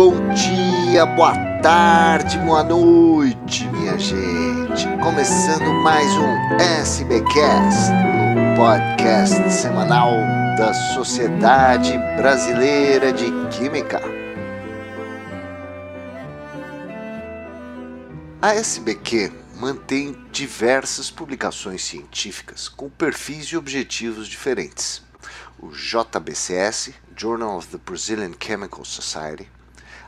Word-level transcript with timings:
Bom 0.00 0.14
dia, 0.32 1.04
boa 1.04 1.34
tarde, 1.60 2.38
boa 2.38 2.62
noite, 2.62 3.66
minha 3.66 3.98
gente. 3.98 4.86
Começando 5.02 5.72
mais 5.82 6.06
um 6.12 6.56
SBcast, 6.80 7.90
o 8.52 8.56
podcast 8.56 9.50
semanal 9.50 10.12
da 10.56 10.72
Sociedade 10.94 11.98
Brasileira 12.16 13.12
de 13.12 13.24
Química. 13.48 14.00
A 18.40 18.54
SBQ 18.54 19.32
mantém 19.56 20.16
diversas 20.30 21.10
publicações 21.10 21.82
científicas 21.82 22.68
com 22.68 22.88
perfis 22.88 23.46
e 23.46 23.56
objetivos 23.56 24.28
diferentes. 24.28 25.02
O 25.58 25.70
JBCS, 25.70 26.94
Journal 27.16 27.56
of 27.56 27.66
the 27.66 27.78
Brazilian 27.84 28.30
Chemical 28.38 28.84
Society, 28.84 29.57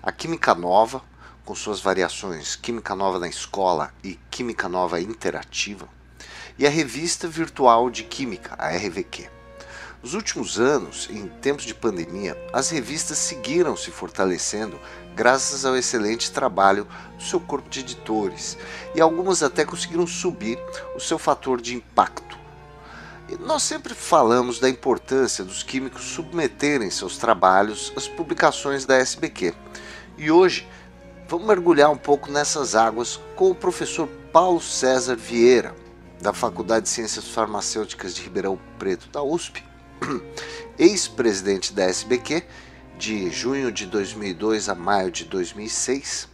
a 0.03 0.11
Química 0.11 0.55
Nova, 0.55 1.03
com 1.45 1.55
suas 1.55 1.81
variações 1.81 2.57
Química 2.57 2.95
Nova 2.95 3.19
na 3.19 3.29
Escola 3.29 3.93
e 4.03 4.19
Química 4.31 4.67
Nova 4.67 4.99
Interativa, 4.99 5.87
e 6.59 6.67
a 6.67 6.71
Revista 6.71 7.29
Virtual 7.29 7.91
de 7.91 8.05
Química, 8.05 8.55
a 8.59 8.71
RVQ. 8.71 9.29
Nos 10.03 10.15
últimos 10.15 10.59
anos, 10.59 11.07
em 11.11 11.29
tempos 11.29 11.65
de 11.65 11.75
pandemia, 11.75 12.35
as 12.51 12.71
revistas 12.71 13.19
seguiram 13.19 13.77
se 13.77 13.91
fortalecendo 13.91 14.81
graças 15.15 15.67
ao 15.67 15.77
excelente 15.77 16.31
trabalho 16.31 16.89
do 17.19 17.23
seu 17.23 17.39
corpo 17.39 17.69
de 17.69 17.81
editores, 17.81 18.57
e 18.95 19.01
algumas 19.03 19.43
até 19.43 19.67
conseguiram 19.67 20.07
subir 20.07 20.59
o 20.97 21.01
seu 21.01 21.19
fator 21.19 21.61
de 21.61 21.75
impacto. 21.75 22.39
E 23.29 23.37
nós 23.37 23.63
sempre 23.63 23.95
falamos 23.95 24.59
da 24.59 24.69
importância 24.69 25.45
dos 25.45 25.63
químicos 25.63 26.03
submeterem 26.03 26.91
seus 26.91 27.19
trabalhos 27.19 27.93
às 27.95 28.09
publicações 28.09 28.87
da 28.87 28.97
SBQ. 28.97 29.55
E 30.21 30.31
hoje 30.31 30.69
vamos 31.27 31.47
mergulhar 31.47 31.91
um 31.91 31.97
pouco 31.97 32.31
nessas 32.31 32.75
águas 32.75 33.19
com 33.35 33.53
o 33.53 33.55
professor 33.55 34.07
Paulo 34.31 34.61
César 34.61 35.17
Vieira, 35.17 35.75
da 36.21 36.35
Faculdade 36.35 36.83
de 36.83 36.91
Ciências 36.91 37.29
Farmacêuticas 37.29 38.15
de 38.15 38.21
Ribeirão 38.21 38.61
Preto, 38.79 39.09
da 39.09 39.23
USP, 39.23 39.65
ex-presidente 40.79 41.73
da 41.73 41.85
SBQ 41.85 42.45
de 42.99 43.31
junho 43.31 43.73
de 43.73 43.87
2002 43.87 44.69
a 44.69 44.75
maio 44.75 45.11
de 45.11 45.25
2006. 45.25 46.29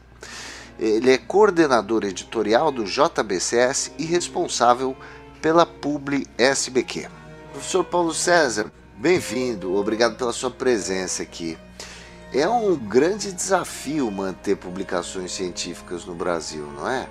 Ele 0.81 1.13
é 1.13 1.17
coordenador 1.17 2.03
editorial 2.03 2.73
do 2.73 2.83
JBCS 2.83 3.93
e 3.97 4.05
responsável 4.05 4.97
pela 5.41 5.65
Publi 5.65 6.27
SBQ. 6.37 7.09
Professor 7.53 7.85
Paulo 7.85 8.13
César, 8.13 8.69
bem-vindo, 8.97 9.77
obrigado 9.77 10.17
pela 10.17 10.33
sua 10.33 10.51
presença 10.51 11.23
aqui. 11.23 11.57
É 12.39 12.47
um 12.47 12.77
grande 12.77 13.33
desafio 13.33 14.11
manter 14.11 14.59
publicações 14.59 15.33
científicas 15.33 16.05
no 16.05 16.15
Brasil, 16.15 16.67
não 16.77 16.87
é? 16.87 17.07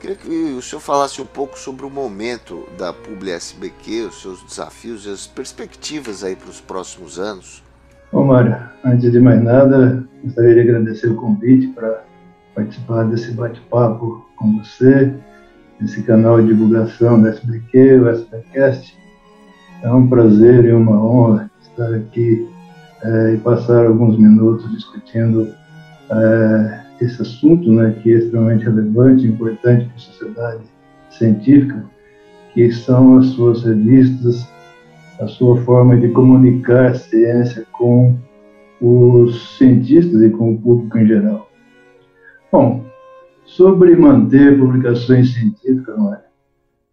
Queria 0.00 0.16
que 0.16 0.28
o 0.28 0.60
senhor 0.60 0.80
falasse 0.80 1.22
um 1.22 1.24
pouco 1.24 1.56
sobre 1.56 1.86
o 1.86 1.90
momento 1.90 2.68
da 2.76 2.92
Publi 2.92 3.30
SBQ, 3.30 4.06
os 4.08 4.20
seus 4.20 4.42
desafios 4.42 5.06
e 5.06 5.10
as 5.10 5.28
perspectivas 5.28 6.24
aí 6.24 6.34
para 6.34 6.50
os 6.50 6.60
próximos 6.60 7.20
anos. 7.20 7.62
Bom, 8.10 8.26
Mário, 8.26 8.56
antes 8.84 9.12
de 9.12 9.20
mais 9.20 9.40
nada, 9.40 10.04
gostaria 10.24 10.54
de 10.54 10.60
agradecer 10.62 11.06
o 11.06 11.14
convite 11.14 11.68
para 11.68 12.02
participar 12.56 13.04
desse 13.04 13.30
bate-papo 13.30 14.26
com 14.34 14.58
você, 14.58 15.14
nesse 15.80 16.02
canal 16.02 16.42
de 16.42 16.48
divulgação 16.48 17.22
da 17.22 17.28
SBQ, 17.28 18.00
o 18.00 18.08
SBcast. 18.08 18.98
É 19.84 19.92
um 19.92 20.08
prazer 20.08 20.64
e 20.64 20.72
uma 20.72 21.00
honra 21.00 21.48
estar 21.62 21.94
aqui 21.94 22.52
é, 23.04 23.34
e 23.34 23.38
passar 23.38 23.86
alguns 23.86 24.18
minutos 24.18 24.70
discutindo 24.70 25.48
é, 26.10 26.80
esse 27.00 27.22
assunto, 27.22 27.70
né, 27.72 27.94
que 28.02 28.12
é 28.12 28.18
extremamente 28.18 28.64
relevante 28.64 29.26
e 29.26 29.28
importante 29.28 29.86
para 29.86 29.94
a 29.94 29.98
sociedade 29.98 30.62
científica, 31.10 31.84
que 32.52 32.72
são 32.72 33.18
as 33.18 33.26
suas 33.26 33.62
revistas, 33.64 34.48
a 35.20 35.26
sua 35.26 35.56
forma 35.62 35.96
de 35.96 36.08
comunicar 36.08 36.86
a 36.86 36.94
ciência 36.94 37.64
com 37.72 38.16
os 38.80 39.56
cientistas 39.56 40.22
e 40.22 40.30
com 40.30 40.54
o 40.54 40.58
público 40.58 40.98
em 40.98 41.06
geral. 41.06 41.48
Bom, 42.50 42.84
sobre 43.44 43.94
manter 43.96 44.58
publicações 44.58 45.32
científicas, 45.34 45.96
não 45.96 46.14
é? 46.14 46.24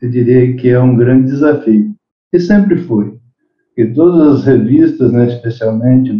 eu 0.01 0.09
diria 0.09 0.55
que 0.55 0.69
é 0.69 0.79
um 0.79 0.95
grande 0.95 1.31
desafio. 1.31 1.95
E 2.33 2.39
sempre 2.39 2.77
foi. 2.77 3.20
E 3.81 3.93
todas 3.93 4.39
as 4.39 4.45
revistas, 4.45 5.11
né, 5.11 5.27
especialmente, 5.27 6.11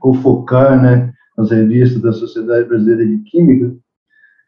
vou 0.00 0.14
focar 0.14 0.80
né, 0.80 1.12
nas 1.36 1.50
revistas 1.50 2.02
da 2.02 2.12
Sociedade 2.12 2.68
Brasileira 2.68 3.06
de 3.06 3.18
Química, 3.24 3.74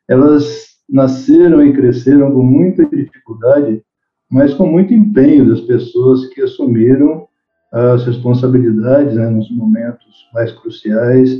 elas 0.08 0.68
nasceram 0.88 1.64
e 1.64 1.72
cresceram 1.72 2.32
com 2.32 2.42
muita 2.42 2.84
dificuldade 2.84 3.82
mas 4.30 4.52
com 4.54 4.66
muito 4.66 4.92
empenho 4.92 5.48
das 5.48 5.60
pessoas 5.62 6.26
que 6.26 6.42
assumiram 6.42 7.26
as 7.72 8.04
responsabilidades 8.04 9.14
né, 9.14 9.28
nos 9.28 9.50
momentos 9.50 10.28
mais 10.34 10.52
cruciais, 10.52 11.30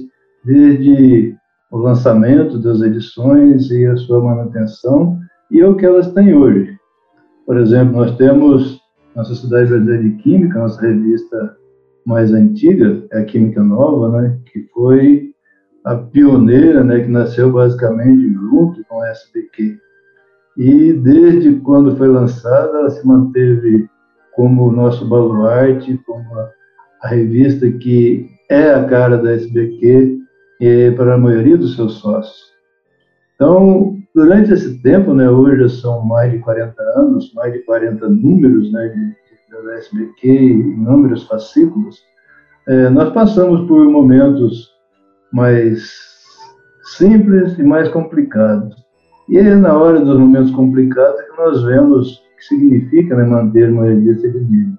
desde 0.45 1.35
o 1.71 1.79
lançamento 1.79 2.59
das 2.59 2.81
edições 2.81 3.71
e 3.71 3.87
a 3.87 3.97
sua 3.97 4.23
manutenção, 4.23 5.19
e 5.51 5.61
é 5.61 5.67
o 5.67 5.77
que 5.77 5.85
elas 5.85 6.13
têm 6.13 6.35
hoje. 6.35 6.77
Por 7.47 7.59
exemplo, 7.59 7.97
nós 7.97 8.17
temos 8.17 8.78
na 9.19 9.25
Sociedade 9.25 9.69
Brasileira 9.69 10.03
de 10.05 10.11
Química, 10.23 10.61
nossa 10.61 10.81
revista 10.81 11.57
mais 12.07 12.33
antiga, 12.33 13.05
é 13.11 13.19
a 13.19 13.25
Química 13.25 13.61
Nova, 13.65 14.23
né, 14.23 14.39
que 14.47 14.61
foi 14.73 15.33
a 15.85 15.97
pioneira, 15.97 16.85
né, 16.85 17.01
que 17.01 17.09
nasceu 17.09 17.51
basicamente 17.51 18.33
junto 18.33 18.85
com 18.85 19.01
a 19.01 19.09
SBQ 19.09 19.77
e 20.57 20.93
desde 20.93 21.57
quando 21.61 21.97
foi 21.97 22.07
lançada 22.07 22.79
ela 22.79 22.91
se 22.91 23.05
manteve 23.05 23.89
como 24.37 24.69
o 24.69 24.73
nosso 24.73 25.05
baluarte, 25.09 26.01
como 26.07 26.39
a, 26.39 26.51
a 27.03 27.09
revista 27.09 27.69
que 27.73 28.31
é 28.49 28.71
a 28.71 28.85
cara 28.85 29.19
da 29.19 29.33
SBQ 29.33 30.19
e 30.61 30.93
para 30.93 31.15
a 31.15 31.19
maioria 31.19 31.57
dos 31.57 31.75
seus 31.75 31.95
sócios. 31.95 32.39
Então, 33.35 33.98
durante 34.19 34.53
esse 34.53 34.83
tempo, 34.83 35.15
né, 35.15 35.31
hoje 35.31 35.81
são 35.81 36.05
mais 36.05 36.33
de 36.33 36.41
40 36.41 36.83
anos, 36.97 37.33
mais 37.35 37.53
de 37.53 37.61
40 37.61 38.09
números 38.09 38.73
né, 38.73 38.89
de, 38.89 39.65
da 39.65 39.75
SBQ, 39.75 40.29
inúmeros 40.29 41.23
fascículos, 41.29 42.03
é, 42.67 42.89
nós 42.91 43.13
passamos 43.13 43.67
por 43.69 43.85
momentos 43.89 44.71
mais 45.33 45.89
simples 46.99 47.57
e 47.59 47.63
mais 47.63 47.89
complicados. 47.91 48.75
E 49.29 49.39
é 49.39 49.55
na 49.55 49.79
hora 49.79 50.01
dos 50.01 50.19
momentos 50.19 50.51
complicados 50.51 51.21
que 51.21 51.37
nós 51.37 51.63
vemos 51.63 52.17
o 52.17 52.37
que 52.39 52.45
significa 52.45 53.15
né, 53.15 53.25
manter 53.25 53.71
uma 53.71 53.85
revista 53.85 54.29
de 54.29 54.41
nível. 54.41 54.79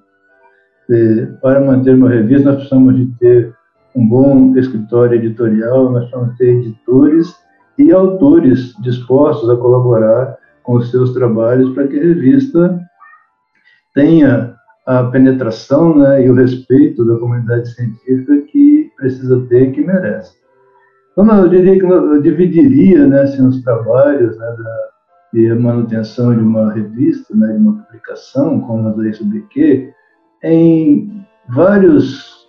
E, 0.89 1.27
para 1.41 1.61
manter 1.61 1.95
uma 1.95 2.09
revista, 2.09 2.49
nós 2.49 2.55
precisamos 2.57 2.97
de 2.97 3.05
ter 3.19 3.53
um 3.95 4.05
bom 4.05 4.53
escritório 4.57 5.15
editorial, 5.15 5.91
nós 5.91 6.09
precisamos 6.09 6.37
ter 6.37 6.49
editores 6.55 7.48
e 7.79 7.91
autores 7.93 8.75
dispostos 8.81 9.49
a 9.49 9.55
colaborar 9.55 10.37
com 10.63 10.73
os 10.73 10.91
seus 10.91 11.13
trabalhos 11.13 11.73
para 11.73 11.87
que 11.87 11.97
a 11.97 12.03
revista 12.03 12.79
tenha 13.95 14.53
a 14.85 15.03
penetração 15.05 15.97
né, 15.97 16.25
e 16.25 16.29
o 16.29 16.35
respeito 16.35 17.05
da 17.05 17.17
comunidade 17.17 17.73
científica 17.73 18.41
que 18.41 18.91
precisa 18.97 19.39
ter 19.47 19.69
e 19.69 19.71
que 19.71 19.81
merece. 19.81 20.33
Então, 21.11 21.43
eu 21.43 21.49
diria 21.49 21.79
que 21.79 21.85
eu 21.85 22.21
dividiria 22.21 23.07
né, 23.07 23.21
assim, 23.21 23.45
os 23.45 23.61
trabalhos 23.63 24.37
né, 24.37 24.55
da, 24.57 24.89
de 25.33 25.53
manutenção 25.53 26.35
de 26.35 26.41
uma 26.41 26.73
revista, 26.73 27.35
né, 27.35 27.53
de 27.53 27.59
uma 27.59 27.83
publicação, 27.83 28.59
como 28.61 28.89
a 28.89 28.91
da 28.91 29.07
SBQ, 29.07 29.93
em 30.43 31.25
vários 31.49 32.47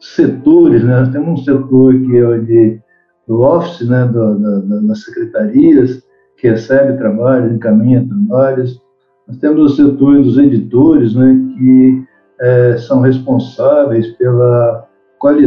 setores. 0.00 0.82
Né? 0.84 1.08
Temos 1.12 1.40
um 1.40 1.44
setor 1.44 1.94
que 1.94 2.16
é 2.16 2.28
o 2.28 2.44
de, 2.44 2.80
do 3.26 3.40
office, 3.40 3.88
né, 3.88 4.04
do, 4.06 4.38
da, 4.38 4.80
das 4.80 5.02
secretarias, 5.02 6.02
que 6.36 6.48
recebe 6.48 6.98
trabalhos, 6.98 7.52
encaminha 7.52 8.06
trabalhos. 8.06 8.80
Nós 9.26 9.38
temos 9.38 9.72
o 9.72 9.76
setor 9.76 10.22
dos 10.22 10.36
editores, 10.36 11.14
né, 11.14 11.40
que 11.56 12.04
é, 12.40 12.76
são 12.78 13.00
responsáveis 13.00 14.08
pela 14.16 14.88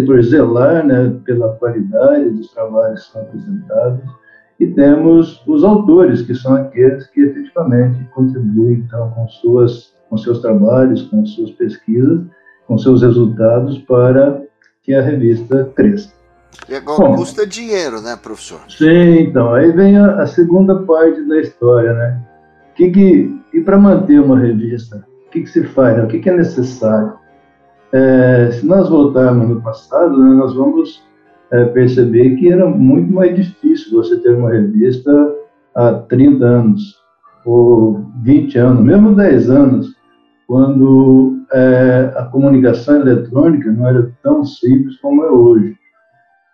por 0.08 0.24
zelar 0.24 0.84
né, 0.84 1.16
pela 1.24 1.50
qualidade 1.50 2.32
dos 2.32 2.52
trabalhos 2.52 3.06
que 3.06 3.12
são 3.12 3.22
apresentados, 3.22 4.04
e 4.60 4.66
temos 4.66 5.44
os 5.46 5.64
autores, 5.64 6.24
que 6.24 6.34
são 6.34 6.56
aqueles 6.56 7.06
que 7.12 7.22
efetivamente 7.22 8.04
contribuem 8.16 8.84
então, 8.88 9.12
com, 9.12 9.28
suas, 9.28 9.94
com 10.10 10.18
seus 10.18 10.42
trabalhos, 10.42 11.04
com 11.04 11.24
suas 11.28 11.52
pesquisas, 11.52 12.26
com 12.66 12.76
seus 12.76 13.04
resultados 13.04 13.78
para 13.80 14.42
que 14.82 14.96
a 14.96 15.02
revista 15.02 15.66
cresça. 15.76 16.17
E 16.70 16.76
agora 16.76 17.10
Bom, 17.10 17.16
custa 17.16 17.46
dinheiro, 17.46 18.02
né, 18.02 18.18
professor? 18.22 18.60
Sim, 18.70 19.20
então, 19.20 19.54
aí 19.54 19.72
vem 19.72 19.98
a, 19.98 20.22
a 20.22 20.28
segunda 20.28 20.76
parte 20.84 21.22
da 21.24 21.40
história, 21.40 21.94
né? 21.94 22.22
Que 22.76 22.92
que, 22.92 23.42
e 23.54 23.62
para 23.62 23.78
manter 23.78 24.20
uma 24.20 24.38
revista, 24.38 25.06
o 25.28 25.30
que, 25.32 25.42
que 25.42 25.50
se 25.50 25.64
faz? 25.64 25.98
Né? 25.98 26.04
O 26.04 26.08
que, 26.08 26.20
que 26.20 26.30
é 26.30 26.36
necessário? 26.36 27.14
É, 27.92 28.52
se 28.52 28.66
nós 28.66 28.90
voltarmos 28.90 29.50
no 29.50 29.62
passado, 29.62 30.18
né, 30.18 30.36
nós 30.36 30.54
vamos 30.54 31.04
é, 31.52 31.66
perceber 31.66 32.36
que 32.36 32.52
era 32.52 32.68
muito 32.68 33.12
mais 33.14 33.36
difícil 33.36 33.92
você 33.92 34.18
ter 34.18 34.36
uma 34.36 34.52
revista 34.52 35.12
há 35.74 35.94
30 35.94 36.46
anos, 36.46 36.98
ou 37.46 38.06
20 38.24 38.58
anos, 38.58 38.84
mesmo 38.84 39.16
10 39.16 39.50
anos, 39.50 39.96
quando 40.48 41.38
é, 41.52 42.14
a 42.18 42.26
comunicação 42.26 43.02
eletrônica 43.02 43.72
não 43.72 43.88
era 43.88 44.12
tão 44.22 44.44
simples 44.44 44.98
como 45.00 45.24
é 45.24 45.30
hoje. 45.30 45.77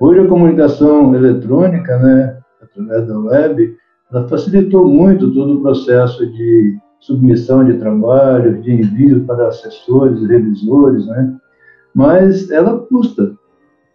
Hoje 0.06 0.20
a 0.20 0.28
comunicação 0.28 1.16
eletrônica, 1.16 1.98
né, 1.98 2.38
através 2.62 3.08
da 3.08 3.20
web, 3.20 3.78
ela 4.12 4.28
facilitou 4.28 4.86
muito 4.86 5.34
todo 5.34 5.54
o 5.54 5.62
processo 5.62 6.30
de 6.30 6.78
submissão 7.00 7.64
de 7.64 7.78
trabalho, 7.78 8.62
de 8.62 8.74
envio 8.74 9.24
para 9.24 9.48
assessores, 9.48 10.28
revisores, 10.28 11.08
né? 11.08 11.34
Mas 11.96 12.52
ela 12.52 12.80
custa. 12.80 13.32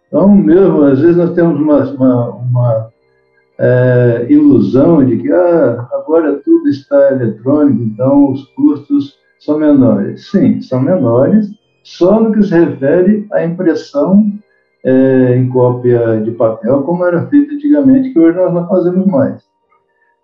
Então, 0.07 0.35
mesmo, 0.35 0.81
às 0.81 0.99
vezes 0.99 1.15
nós 1.15 1.35
temos 1.35 1.61
uma, 1.61 1.83
uma, 1.91 2.29
uma 2.37 2.89
é, 3.59 4.25
ilusão 4.31 5.05
de 5.05 5.15
que 5.15 5.31
ah, 5.31 5.87
agora 5.93 6.41
tudo 6.43 6.69
está 6.69 7.11
eletrônico, 7.11 7.83
então 7.83 8.31
os 8.31 8.45
custos 8.55 9.15
são 9.39 9.59
menores. 9.59 10.31
Sim, 10.31 10.59
são 10.59 10.81
menores, 10.81 11.51
só 11.83 12.19
no 12.19 12.31
que 12.31 12.41
se 12.41 12.55
refere 12.55 13.27
à 13.31 13.45
impressão 13.45 14.38
é, 14.83 15.35
em 15.35 15.49
cópia 15.49 16.21
de 16.21 16.31
papel, 16.31 16.83
como 16.83 17.05
era 17.05 17.25
feito 17.27 17.53
antigamente, 17.53 18.11
que 18.11 18.19
hoje 18.19 18.37
nós 18.37 18.53
não 18.53 18.67
fazemos 18.67 19.05
mais. 19.05 19.43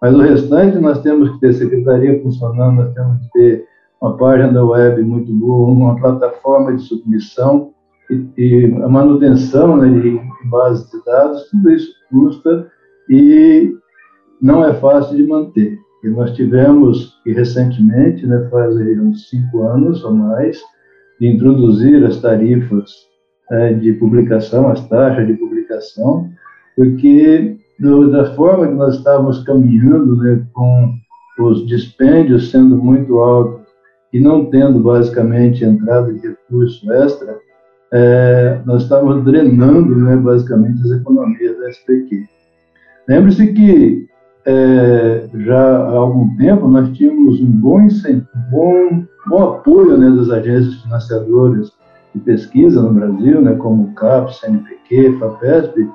Mas 0.02 0.14
o 0.14 0.22
restante 0.22 0.78
nós 0.78 1.02
temos 1.02 1.32
que 1.32 1.40
ter 1.40 1.54
secretaria 1.54 2.22
funcionando, 2.22 2.84
nós 2.84 2.94
temos 2.94 3.22
que 3.22 3.30
ter 3.34 3.68
uma 4.02 4.18
página 4.18 4.64
web 4.64 5.02
muito 5.02 5.34
boa, 5.34 5.70
uma 5.70 5.96
plataforma 6.00 6.76
de 6.76 6.84
submissão 6.84 7.72
e, 8.10 8.26
e 8.38 8.66
a 8.84 8.88
manutenção 8.88 9.78
né, 9.78 9.90
de 9.90 10.22
bases 10.50 10.90
de 10.92 11.04
dados, 11.06 11.50
tudo 11.50 11.72
isso 11.72 11.92
custa 12.10 12.68
e 13.10 13.74
não 14.42 14.64
é 14.64 14.74
fácil 14.76 15.18
de 15.18 15.24
manter. 15.24 15.78
E 16.04 16.10
nós 16.10 16.32
tivemos, 16.36 17.20
e 17.26 17.34
recentemente, 17.34 18.28
né, 18.28 18.48
faz 18.52 18.76
uns 18.76 19.28
cinco 19.30 19.64
anos 19.64 20.04
ou 20.04 20.14
mais, 20.14 20.62
de 21.20 21.28
introduzir 21.28 22.06
as 22.06 22.22
tarifas 22.22 22.92
é, 23.52 23.74
de 23.74 23.94
publicação, 23.94 24.70
as 24.70 24.88
taxas 24.88 25.28
de 25.28 25.34
publicação, 25.34 26.30
porque 26.76 27.58
do, 27.80 28.12
da 28.12 28.34
forma 28.34 28.68
que 28.68 28.74
nós 28.74 28.96
estávamos 28.96 29.44
caminhando, 29.44 30.16
né, 30.18 30.46
com 30.54 30.94
os 31.40 31.68
dispêndios 31.68 32.52
sendo 32.52 32.78
muito 32.78 33.20
altos 33.20 33.66
e 34.14 34.20
não 34.20 34.46
tendo 34.46 34.80
basicamente 34.80 35.66
entrada 35.66 36.14
de 36.14 36.20
recurso 36.28 36.92
extra, 36.94 37.38
é, 37.92 38.62
nós 38.66 38.84
estávamos 38.84 39.24
drenando, 39.26 39.96
né, 39.96 40.16
basicamente, 40.16 40.82
as 40.82 40.92
economias 40.92 41.58
da 41.60 41.70
SPQ. 41.70 42.24
Lembre-se 43.08 43.54
que 43.54 44.08
é, 44.46 45.28
já 45.34 45.78
há 45.78 45.92
algum 45.92 46.36
tempo 46.38 46.68
nós 46.68 46.90
tínhamos 46.98 47.42
um 47.42 47.52
bom, 47.52 47.88
bom, 48.52 49.04
bom 49.28 49.44
apoio 49.44 49.98
né, 49.98 50.10
das 50.10 50.30
agências 50.30 50.76
financiadoras 50.82 51.72
de 52.16 52.22
pesquisa 52.22 52.82
no 52.82 52.94
Brasil, 52.94 53.42
né, 53.42 53.56
como 53.56 53.84
o 53.84 53.94
CAPES, 53.94 54.40
CNPq, 54.40 55.20
FAPESP, 55.20 55.90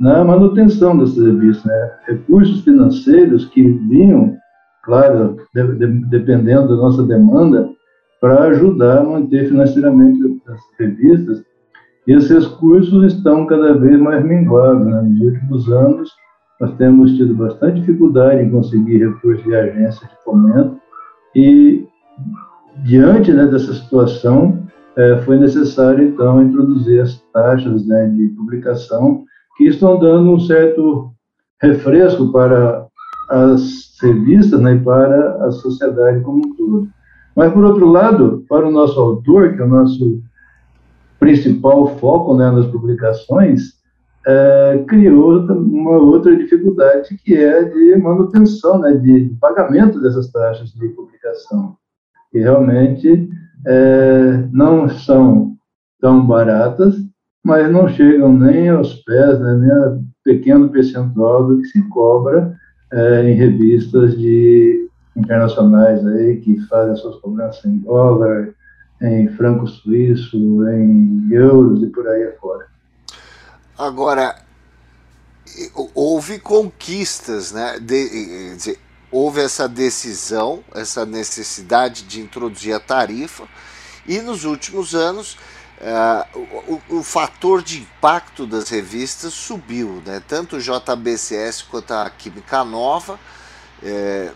na 0.00 0.24
manutenção 0.24 0.98
desses 0.98 1.22
revistas. 1.22 1.64
Né? 1.64 1.92
Recursos 2.08 2.62
financeiros 2.64 3.46
que 3.46 3.62
vinham, 3.62 4.36
claro, 4.82 5.36
de, 5.54 5.62
de, 5.74 5.86
dependendo 6.08 6.68
da 6.68 6.76
nossa 6.76 7.02
demanda, 7.04 7.70
para 8.20 8.48
ajudar 8.48 8.98
a 8.98 9.04
manter 9.04 9.48
financeiramente 9.48 10.42
as 10.48 10.60
revistas. 10.78 11.42
E 12.06 12.12
esses 12.12 12.46
recursos 12.46 13.14
estão 13.14 13.46
cada 13.46 13.74
vez 13.74 13.98
mais 13.98 14.24
minguados. 14.24 14.84
Né? 14.84 15.02
Nos 15.02 15.20
últimos 15.20 15.72
anos, 15.72 16.10
nós 16.60 16.74
temos 16.76 17.16
tido 17.16 17.34
bastante 17.34 17.80
dificuldade 17.80 18.42
em 18.42 18.50
conseguir 18.50 18.98
recursos 18.98 19.44
de 19.44 19.54
agência 19.54 20.06
de 20.06 20.24
fomento 20.24 20.76
e, 21.34 21.86
diante 22.84 23.32
né, 23.32 23.46
dessa 23.46 23.72
situação, 23.72 24.59
foi 25.24 25.38
necessário, 25.38 26.08
então, 26.08 26.42
introduzir 26.42 27.00
as 27.00 27.20
taxas 27.32 27.86
né, 27.86 28.08
de 28.08 28.28
publicação 28.28 29.24
que 29.56 29.64
estão 29.64 29.98
dando 29.98 30.32
um 30.32 30.40
certo 30.40 31.10
refresco 31.60 32.32
para 32.32 32.86
as 33.28 33.96
revistas 34.02 34.60
né, 34.60 34.74
e 34.74 34.80
para 34.80 35.46
a 35.46 35.50
sociedade 35.52 36.20
como 36.22 36.38
um 36.38 36.56
todo. 36.56 36.88
Mas, 37.36 37.52
por 37.52 37.64
outro 37.64 37.86
lado, 37.86 38.44
para 38.48 38.66
o 38.66 38.70
nosso 38.70 38.98
autor, 38.98 39.54
que 39.54 39.60
é 39.60 39.64
o 39.64 39.68
nosso 39.68 40.20
principal 41.18 41.86
foco 41.98 42.36
né, 42.36 42.50
nas 42.50 42.66
publicações, 42.66 43.80
é, 44.26 44.84
criou 44.86 45.40
uma 45.46 45.98
outra 45.98 46.36
dificuldade 46.36 47.16
que 47.24 47.34
é 47.34 47.64
de 47.64 47.96
manutenção, 47.96 48.78
né, 48.78 48.92
de 48.92 49.34
pagamento 49.40 50.00
dessas 50.00 50.30
taxas 50.30 50.70
de 50.70 50.88
publicação, 50.88 51.76
que 52.30 52.38
realmente 52.38 53.28
é, 53.66 54.48
não 54.52 54.88
são 54.88 55.56
tão 56.00 56.26
baratas, 56.26 56.94
mas 57.44 57.70
não 57.70 57.88
chegam 57.88 58.32
nem 58.32 58.68
aos 58.68 58.94
pés, 59.02 59.40
né, 59.40 59.54
nem 59.54 59.70
a 59.70 59.98
pequeno 60.24 60.68
percentual 60.68 61.46
do 61.46 61.58
que 61.58 61.66
se 61.66 61.82
cobra 61.88 62.56
é, 62.92 63.30
em 63.30 63.34
revistas 63.34 64.16
de 64.18 64.88
internacionais 65.16 66.06
aí 66.06 66.40
que 66.40 66.60
fazem 66.66 66.96
suas 66.96 67.16
cobranças 67.20 67.64
em 67.64 67.78
dólar, 67.78 68.54
em 69.02 69.28
franco 69.28 69.66
suíço, 69.66 70.36
em 70.68 71.28
euros 71.30 71.82
e 71.82 71.86
por 71.86 72.06
aí 72.08 72.24
afora. 72.24 72.66
Agora, 73.78 74.36
houve 75.94 76.38
conquistas, 76.38 77.52
né? 77.52 77.78
De, 77.80 78.56
de, 78.56 78.78
houve 79.10 79.40
essa 79.40 79.68
decisão, 79.68 80.64
essa 80.74 81.04
necessidade 81.04 82.02
de 82.04 82.20
introduzir 82.20 82.74
a 82.74 82.80
tarifa, 82.80 83.48
e 84.06 84.18
nos 84.20 84.44
últimos 84.44 84.94
anos 84.94 85.36
uh, 85.80 86.38
o, 86.88 86.98
o, 86.98 87.02
fator 87.02 87.62
de 87.62 87.78
impacto 87.80 88.46
das 88.46 88.68
revistas 88.68 89.34
subiu, 89.34 90.02
né? 90.06 90.22
Tanto 90.26 90.56
o 90.56 90.60
JBCS 90.60 91.62
quanto 91.62 91.92
a 91.92 92.08
Química 92.10 92.64
Nova 92.64 93.18
é, 93.82 94.32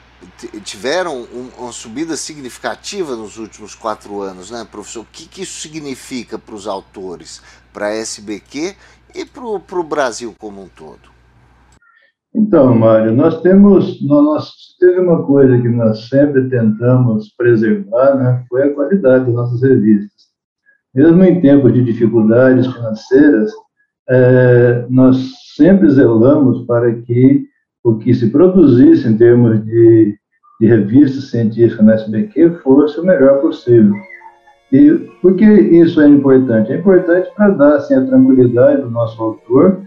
tiveram 0.63 1.23
um, 1.23 1.51
uma 1.59 1.73
subida 1.73 2.17
significativa 2.17 3.15
nos 3.17 3.37
últimos 3.39 3.75
quatro 3.75 4.21
anos, 4.21 4.51
né, 4.51 4.67
professor? 4.71 5.03
O 5.03 5.09
que, 5.11 5.27
que 5.27 5.43
isso 5.43 5.61
significa 5.61 6.39
para 6.39 6.55
os 6.55 6.67
autores, 6.67 7.43
para 7.73 7.87
a 7.87 7.95
SBQ 7.95 8.77
e 9.15 9.25
para 9.25 9.45
o 9.45 9.83
Brasil 9.83 10.35
como 10.39 10.63
um 10.63 10.69
todo? 10.69 11.14
Então, 12.35 12.75
Mário, 12.75 13.13
nós 13.13 13.41
temos, 13.43 14.05
nós 14.05 14.51
teve 14.81 14.99
uma 14.99 15.25
coisa 15.25 15.57
que 15.57 15.69
nós 15.69 16.09
sempre 16.09 16.49
tentamos 16.49 17.33
preservar, 17.37 18.17
né, 18.17 18.45
foi 18.49 18.65
a 18.65 18.75
qualidade 18.75 19.27
das 19.27 19.35
nossas 19.35 19.63
revistas. 19.63 20.25
Mesmo 20.93 21.23
em 21.23 21.41
tempos 21.41 21.73
de 21.73 21.85
dificuldades 21.85 22.67
financeiras, 22.67 23.53
é, 24.09 24.85
nós 24.91 25.17
sempre 25.57 25.89
zelamos 25.91 26.67
para 26.67 26.93
que 27.03 27.45
o 27.85 27.99
que 27.99 28.13
se 28.13 28.31
produzisse 28.31 29.07
em 29.09 29.17
termos 29.17 29.65
de, 29.65 30.17
de 30.61 30.67
revista 30.67 31.21
científica 31.21 31.83
na 31.83 31.95
SBQ 31.95 32.59
fosse 32.63 32.99
o 32.99 33.05
melhor 33.05 33.41
possível. 33.41 33.95
E 34.73 34.91
por 35.23 35.37
que 35.37 35.45
isso 35.45 36.01
é 36.01 36.09
importante? 36.09 36.73
É 36.73 36.79
importante 36.79 37.31
para 37.37 37.51
dar 37.51 37.77
assim, 37.77 37.95
a 37.95 38.07
tranquilidade 38.07 38.83
do 38.83 38.91
nosso 38.91 39.23
autor, 39.23 39.84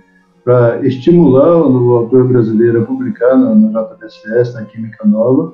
para 0.47 0.79
estimular 0.87 1.57
o 1.57 1.93
autor 1.93 2.25
brasileiro 2.25 2.81
a 2.81 2.85
publicar 2.85 3.35
no, 3.35 3.53
no 3.53 3.67
JBCS, 3.69 4.53
na 4.53 4.63
Química 4.63 5.05
Nova, 5.05 5.53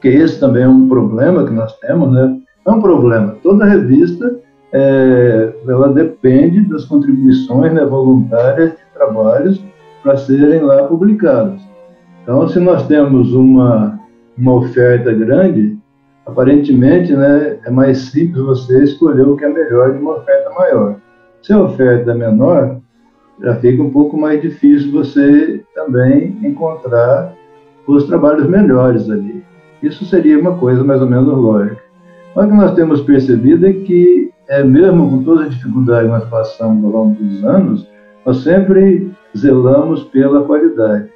que 0.00 0.08
esse 0.08 0.40
também 0.40 0.62
é 0.62 0.68
um 0.68 0.88
problema 0.88 1.44
que 1.44 1.52
nós 1.52 1.78
temos, 1.80 2.10
né? 2.10 2.40
É 2.66 2.70
um 2.70 2.80
problema. 2.80 3.36
Toda 3.42 3.66
revista, 3.66 4.34
é, 4.72 5.52
ela 5.68 5.92
depende 5.92 6.62
das 6.70 6.86
contribuições 6.86 7.70
né, 7.74 7.84
voluntárias 7.84 8.70
de 8.70 8.78
trabalhos 8.94 9.62
para 10.02 10.16
serem 10.16 10.62
lá 10.62 10.84
publicados. 10.84 11.62
Então, 12.22 12.48
se 12.48 12.58
nós 12.58 12.86
temos 12.86 13.34
uma, 13.34 14.00
uma 14.38 14.54
oferta 14.54 15.12
grande, 15.12 15.76
aparentemente, 16.24 17.12
né, 17.14 17.58
é 17.62 17.70
mais 17.70 17.98
simples 17.98 18.42
você 18.42 18.84
escolher 18.84 19.28
o 19.28 19.36
que 19.36 19.44
é 19.44 19.48
melhor 19.50 19.92
de 19.92 19.98
uma 19.98 20.12
oferta 20.12 20.48
maior. 20.58 20.96
Se 21.42 21.52
a 21.52 21.60
oferta 21.60 22.12
é 22.12 22.14
menor, 22.14 22.77
já 23.40 23.54
fica 23.56 23.82
um 23.82 23.90
pouco 23.90 24.18
mais 24.18 24.40
difícil 24.42 24.90
você 24.90 25.62
também 25.74 26.36
encontrar 26.42 27.34
os 27.86 28.04
trabalhos 28.04 28.46
melhores 28.48 29.08
ali. 29.08 29.42
Isso 29.82 30.04
seria 30.04 30.38
uma 30.38 30.56
coisa 30.56 30.82
mais 30.82 31.00
ou 31.00 31.08
menos 31.08 31.26
lógica. 31.28 31.82
Mas 32.34 32.46
o 32.46 32.48
que 32.48 32.56
nós 32.56 32.74
temos 32.74 33.00
percebido 33.02 33.66
é 33.66 33.72
que, 33.72 34.30
é, 34.48 34.62
mesmo 34.62 35.08
com 35.10 35.22
toda 35.22 35.44
a 35.44 35.48
dificuldade 35.48 36.06
que 36.06 36.12
nós 36.12 36.28
passamos 36.28 36.84
ao 36.84 36.90
longo 36.90 37.22
dos 37.22 37.44
anos, 37.44 37.88
nós 38.26 38.38
sempre 38.38 39.10
zelamos 39.36 40.04
pela 40.04 40.44
qualidade. 40.44 41.08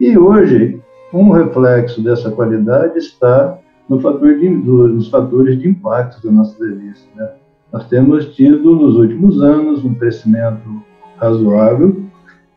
E 0.00 0.16
hoje, 0.18 0.80
um 1.12 1.30
reflexo 1.30 2.02
dessa 2.02 2.30
qualidade 2.30 2.98
está 2.98 3.58
no 3.88 4.00
fator 4.00 4.38
de, 4.38 4.48
nos 4.48 5.08
fatores 5.08 5.58
de 5.58 5.68
impacto 5.68 6.24
da 6.24 6.32
nossa 6.32 6.64
revista. 6.64 7.06
Né? 7.16 7.28
Nós 7.72 7.86
temos 7.88 8.34
tido, 8.34 8.74
nos 8.74 8.96
últimos 8.96 9.42
anos, 9.42 9.84
um 9.84 9.94
crescimento 9.94 10.82
razoável. 11.20 12.02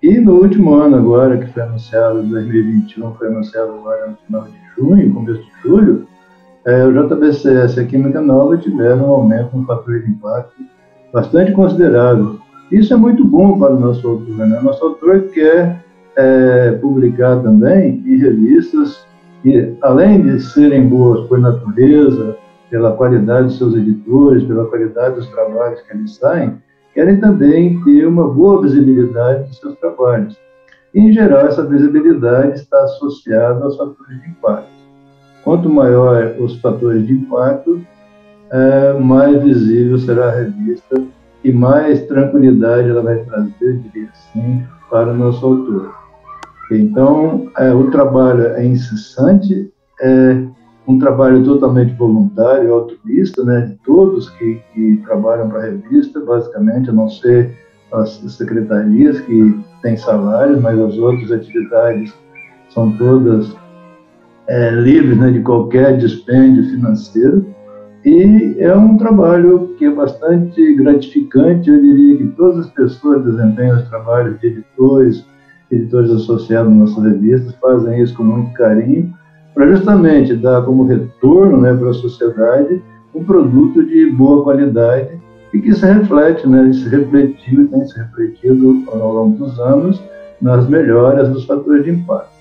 E 0.01 0.20
no 0.20 0.34
último 0.34 0.74
ano 0.74 0.98
agora, 0.98 1.38
que 1.38 1.51
foi 1.53 1.63
anunciado, 1.63 2.24
2021, 2.24 3.13
foi 3.13 3.27
anunciado 3.27 3.72
agora 3.74 4.08
no 4.08 4.17
final 4.25 4.43
de 4.43 4.58
junho, 4.75 5.13
começo 5.13 5.41
de 5.41 5.51
julho, 5.62 6.08
é, 6.65 6.86
o 6.86 6.93
JBCS 6.93 7.77
e 7.77 7.79
a 7.82 7.86
Química 7.86 8.22
Nova 8.22 8.58
tiveram 8.58 9.05
um 9.05 9.12
aumento 9.12 9.55
no 9.55 9.65
fator 9.65 10.00
de 10.00 10.10
impacto 10.10 10.62
bastante 11.12 11.51
considerável. 11.51 12.39
Isso 12.72 12.93
é 12.93 12.98
muito 12.98 13.24
bom 13.24 13.60
para 13.60 13.74
o 13.74 13.79
nosso 13.79 14.08
autor. 14.08 14.36
Né? 14.36 14.60
Nosso 14.62 14.84
autor 14.84 15.29
quer 15.34 15.84
é, 16.15 16.72
publicar 16.82 17.41
também 17.41 18.01
em 18.05 18.17
revistas 18.17 19.05
que, 19.41 19.75
além 19.82 20.24
de 20.24 20.39
serem 20.39 20.88
boas 20.88 21.27
por 21.27 21.38
natureza, 21.38 22.38
pela 22.70 22.93
qualidade 22.93 23.48
dos 23.48 23.58
seus 23.58 23.75
editores, 23.75 24.43
pela 24.43 24.65
qualidade 24.65 25.15
dos 25.15 25.27
trabalhos 25.27 25.82
que 25.82 25.96
eles 25.96 26.15
saem, 26.15 26.55
querem 26.93 27.19
também 27.19 27.81
ter 27.83 28.05
uma 28.05 28.27
boa 28.27 28.62
visibilidade 28.62 29.47
dos 29.47 29.57
seus 29.57 29.77
trabalhos. 29.79 30.38
E, 30.93 31.00
em 31.00 31.12
geral, 31.12 31.47
essa 31.47 31.65
visibilidade 31.65 32.59
está 32.59 32.83
associada 32.83 33.63
aos 33.63 33.75
fatores 33.75 34.21
de 34.21 34.29
impacto. 34.29 34.69
Quanto 35.43 35.69
maior 35.69 36.35
os 36.39 36.59
fatores 36.62 37.05
de 37.05 37.13
impacto, 37.13 37.81
é, 38.51 38.93
mais 38.93 39.41
visível 39.43 39.97
será 39.97 40.27
a 40.27 40.35
revista 40.35 41.03
e 41.43 41.51
mais 41.51 42.05
tranquilidade 42.05 42.89
ela 42.89 43.01
vai 43.01 43.17
trazer, 43.25 43.79
diria 43.79 44.09
assim, 44.09 44.63
para 44.89 45.12
o 45.12 45.17
nosso 45.17 45.45
autor. 45.45 45.93
Então, 46.71 47.50
é, 47.57 47.73
o 47.73 47.89
trabalho 47.91 48.47
é 48.53 48.65
incessante, 48.65 49.71
é 50.00 50.43
um 50.87 50.99
trabalho 50.99 51.43
totalmente 51.43 51.93
voluntário, 51.93 52.73
altruísta, 52.73 53.43
né, 53.43 53.61
de 53.61 53.75
todos 53.85 54.29
que, 54.31 54.61
que 54.73 55.01
trabalham 55.05 55.49
para 55.49 55.59
a 55.59 55.63
revista, 55.63 56.19
basicamente, 56.19 56.89
a 56.89 56.93
não 56.93 57.09
ser 57.09 57.55
as 57.93 58.09
secretarias 58.09 59.19
que 59.21 59.59
têm 59.81 59.95
salários, 59.95 60.59
mas 60.61 60.79
as 60.79 60.97
outras 60.97 61.31
atividades 61.31 62.13
são 62.69 62.91
todas 62.97 63.55
é, 64.47 64.71
livres 64.71 65.17
né, 65.17 65.31
de 65.31 65.41
qualquer 65.41 65.97
dispêndio 65.97 66.63
financeiro. 66.65 67.45
E 68.03 68.57
é 68.59 68.75
um 68.75 68.97
trabalho 68.97 69.75
que 69.77 69.85
é 69.85 69.91
bastante 69.91 70.75
gratificante. 70.75 71.69
Eu 71.69 71.79
diria 71.79 72.17
que 72.17 72.27
todas 72.35 72.65
as 72.65 72.71
pessoas 72.71 73.23
desempenham 73.23 73.77
os 73.77 73.87
trabalhos 73.87 74.39
de 74.41 74.47
editores, 74.47 75.25
editores 75.71 76.11
associados 76.11 76.71
às 76.71 76.77
nossas 76.77 77.03
revistas, 77.03 77.55
fazem 77.61 78.01
isso 78.01 78.13
com 78.15 78.23
muito 78.23 78.51
carinho, 78.53 79.13
para 79.53 79.69
justamente 79.69 80.36
dar 80.36 80.63
como 80.63 80.86
retorno 80.86 81.62
né, 81.62 81.74
para 81.74 81.89
a 81.89 81.93
sociedade 81.93 82.81
um 83.13 83.24
produto 83.24 83.86
de 83.86 84.10
boa 84.12 84.43
qualidade 84.43 85.19
e 85.53 85.60
que 85.62 85.74
se 85.74 85.86
reflete, 85.86 86.48
né, 86.48 86.72
se 86.74 86.89
refletiu 86.89 87.63
e 87.63 87.67
tem 87.67 87.86
se 87.86 87.98
refletido 88.00 88.83
ao 88.88 89.13
longo 89.13 89.38
dos 89.38 89.60
anos 89.60 90.01
nas 90.41 90.67
melhoras 90.67 91.29
dos 91.29 91.45
fatores 91.45 91.86
de 91.86 91.91
impacto. 91.91 92.33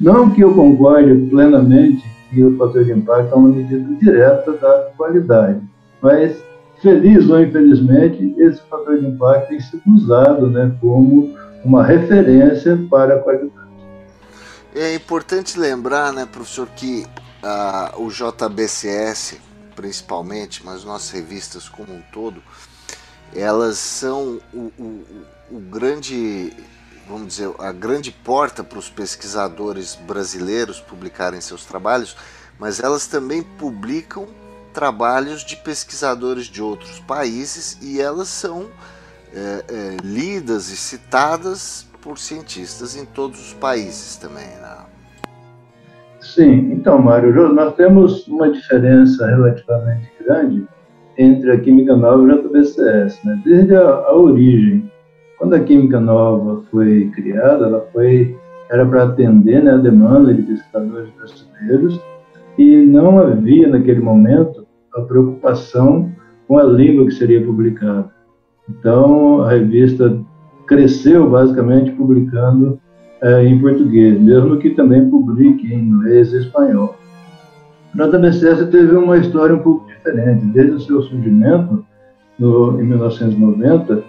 Não 0.00 0.30
que 0.30 0.42
eu 0.42 0.52
concorde 0.52 1.14
plenamente 1.30 2.04
que 2.30 2.42
o 2.42 2.56
fator 2.56 2.84
de 2.84 2.92
impacto 2.92 3.32
é 3.32 3.36
uma 3.36 3.48
medida 3.48 3.88
direta 4.00 4.52
da 4.52 4.90
qualidade, 4.96 5.60
mas 6.02 6.44
feliz 6.82 7.30
ou 7.30 7.40
infelizmente 7.40 8.34
esse 8.36 8.60
fator 8.68 8.98
de 8.98 9.06
impacto 9.06 9.48
tem 9.48 9.60
sido 9.60 9.82
usado 9.94 10.48
né, 10.48 10.70
como 10.80 11.30
uma 11.64 11.82
referência 11.82 12.78
para 12.90 13.14
a 13.14 13.18
qualidade. 13.20 13.65
É 14.78 14.94
importante 14.94 15.58
lembrar, 15.58 16.12
né, 16.12 16.26
professor, 16.26 16.68
que 16.68 17.06
uh, 17.42 18.02
o 18.02 18.10
JBCS, 18.10 19.38
principalmente, 19.74 20.62
mas 20.62 20.84
nossas 20.84 21.08
revistas 21.12 21.66
como 21.66 21.94
um 21.94 22.02
todo, 22.12 22.42
elas 23.34 23.78
são 23.78 24.38
o, 24.52 24.70
o, 24.78 25.06
o 25.50 25.60
grande 25.60 26.52
vamos 27.08 27.28
dizer, 27.28 27.50
a 27.58 27.72
grande 27.72 28.12
porta 28.12 28.62
para 28.62 28.78
os 28.78 28.90
pesquisadores 28.90 29.94
brasileiros 29.94 30.78
publicarem 30.78 31.40
seus 31.40 31.64
trabalhos, 31.64 32.14
mas 32.58 32.78
elas 32.78 33.06
também 33.06 33.42
publicam 33.42 34.28
trabalhos 34.74 35.42
de 35.42 35.56
pesquisadores 35.56 36.46
de 36.48 36.60
outros 36.60 37.00
países 37.00 37.78
e 37.80 37.98
elas 37.98 38.28
são 38.28 38.68
é, 39.32 39.64
é, 39.68 39.96
lidas 40.02 40.68
e 40.68 40.76
citadas 40.76 41.86
por 42.06 42.18
cientistas 42.18 42.96
em 42.96 43.04
todos 43.04 43.48
os 43.48 43.54
países 43.54 44.16
também. 44.16 44.46
Né? 44.62 44.76
Sim, 46.20 46.72
então, 46.72 47.02
Mário, 47.02 47.52
nós 47.52 47.74
temos 47.74 48.28
uma 48.28 48.48
diferença 48.48 49.26
relativamente 49.26 50.08
grande 50.24 50.64
entre 51.18 51.50
a 51.50 51.58
Química 51.58 51.96
Nova 51.96 52.22
e 52.22 52.32
o 52.32 52.42
JBCS, 52.42 53.24
né? 53.24 53.42
desde 53.44 53.74
a, 53.74 53.88
a 53.88 54.14
origem. 54.14 54.88
Quando 55.36 55.54
a 55.54 55.60
Química 55.60 55.98
Nova 55.98 56.62
foi 56.70 57.10
criada, 57.12 57.66
ela 57.66 57.84
foi 57.92 58.38
era 58.70 58.84
para 58.84 59.04
atender 59.04 59.62
né, 59.62 59.72
a 59.72 59.76
demanda 59.76 60.34
de 60.34 60.42
pesquisadores 60.42 61.08
brasileiros 61.10 62.00
e 62.58 62.78
não 62.84 63.18
havia 63.18 63.68
naquele 63.68 64.00
momento 64.00 64.66
a 64.94 65.02
preocupação 65.02 66.10
com 66.48 66.58
a 66.58 66.64
língua 66.64 67.06
que 67.06 67.12
seria 67.12 67.44
publicada. 67.44 68.10
Então 68.68 69.42
a 69.42 69.50
revista 69.50 70.18
cresceu 70.66 71.28
basicamente 71.30 71.92
publicando 71.92 72.78
é, 73.22 73.44
em 73.44 73.58
português, 73.58 74.20
mesmo 74.20 74.58
que 74.58 74.70
também 74.70 75.08
publique 75.08 75.72
em 75.72 75.80
inglês 75.80 76.32
e 76.32 76.38
espanhol. 76.38 76.96
A 77.94 78.06
JBCS 78.06 78.68
teve 78.70 78.94
uma 78.94 79.16
história 79.16 79.54
um 79.54 79.60
pouco 79.60 79.86
diferente. 79.86 80.44
Desde 80.46 80.72
o 80.72 80.80
seu 80.80 81.02
surgimento, 81.02 81.84
no, 82.38 82.78
em 82.80 82.84
1990, 82.84 84.02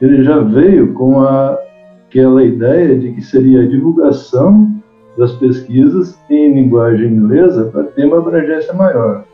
ele 0.00 0.22
já 0.22 0.38
veio 0.40 0.92
com 0.92 1.22
a, 1.22 1.58
aquela 2.06 2.44
ideia 2.44 2.98
de 2.98 3.12
que 3.12 3.22
seria 3.22 3.62
a 3.62 3.66
divulgação 3.66 4.74
das 5.16 5.32
pesquisas 5.34 6.18
em 6.28 6.54
linguagem 6.54 7.12
inglesa 7.12 7.64
para 7.64 7.84
ter 7.84 8.06
uma 8.06 8.18
abrangência 8.18 8.72
maior. 8.74 9.24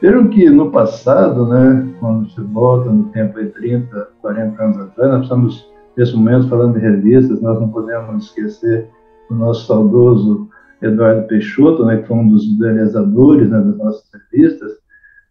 Pelo 0.00 0.28
que 0.28 0.50
no 0.50 0.70
passado, 0.70 1.46
né, 1.46 1.88
quando 1.98 2.28
você 2.28 2.40
volta 2.42 2.90
no 2.90 3.04
tempo 3.04 3.38
de 3.38 3.50
30, 3.50 4.08
40 4.20 4.62
anos 4.62 4.78
atrás, 4.80 5.10
nós 5.12 5.22
estamos 5.22 5.73
nesse 5.96 6.14
momento 6.14 6.48
falando 6.48 6.74
de 6.74 6.80
revistas, 6.80 7.40
nós 7.40 7.60
não 7.60 7.68
podemos 7.68 8.26
esquecer 8.26 8.88
o 9.30 9.34
nosso 9.34 9.66
saudoso 9.66 10.48
Eduardo 10.82 11.26
Peixoto, 11.26 11.84
né, 11.84 11.98
que 11.98 12.08
foi 12.08 12.16
um 12.16 12.28
dos 12.28 12.44
idealizadores 12.44 13.48
né, 13.48 13.58
das 13.60 13.76
nossas 13.78 14.04
revistas, 14.12 14.72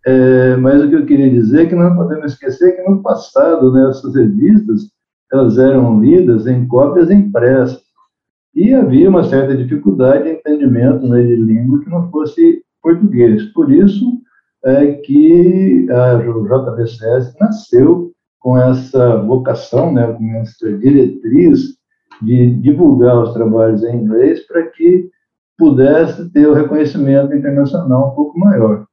é, 0.05 0.55
mas 0.57 0.83
o 0.83 0.89
que 0.89 0.95
eu 0.95 1.05
queria 1.05 1.29
dizer 1.29 1.61
é 1.61 1.65
que 1.65 1.75
não 1.75 1.95
podemos 1.95 2.33
esquecer 2.33 2.75
que 2.75 2.89
no 2.89 3.01
passado, 3.01 3.71
né, 3.71 3.89
essas 3.89 4.15
revistas 4.15 4.89
elas 5.31 5.57
eram 5.57 5.99
lidas 5.99 6.45
em 6.45 6.67
cópias 6.67 7.09
impressas 7.09 7.81
e 8.53 8.73
havia 8.73 9.09
uma 9.09 9.23
certa 9.23 9.55
dificuldade 9.55 10.25
de 10.25 10.31
entendimento 10.31 11.07
né, 11.07 11.23
de 11.23 11.35
língua 11.35 11.81
que 11.81 11.89
não 11.89 12.09
fosse 12.11 12.61
português. 12.81 13.43
Por 13.53 13.71
isso 13.71 14.21
é 14.63 14.93
que 14.93 15.87
a 15.89 16.15
JBCS 16.17 17.35
nasceu 17.39 18.12
com 18.43 18.57
essa 18.57 19.15
vocação, 19.21 19.93
né, 19.93 20.05
com 20.11 20.35
essa 20.35 20.71
diretriz 20.77 21.77
de 22.21 22.53
divulgar 22.55 23.23
os 23.23 23.33
trabalhos 23.33 23.81
em 23.83 23.95
inglês 23.95 24.45
para 24.45 24.63
que 24.63 25.09
pudesse 25.57 26.29
ter 26.31 26.47
o 26.47 26.53
reconhecimento 26.53 27.33
internacional 27.33 28.11
um 28.11 28.15
pouco 28.15 28.37
maior. 28.37 28.85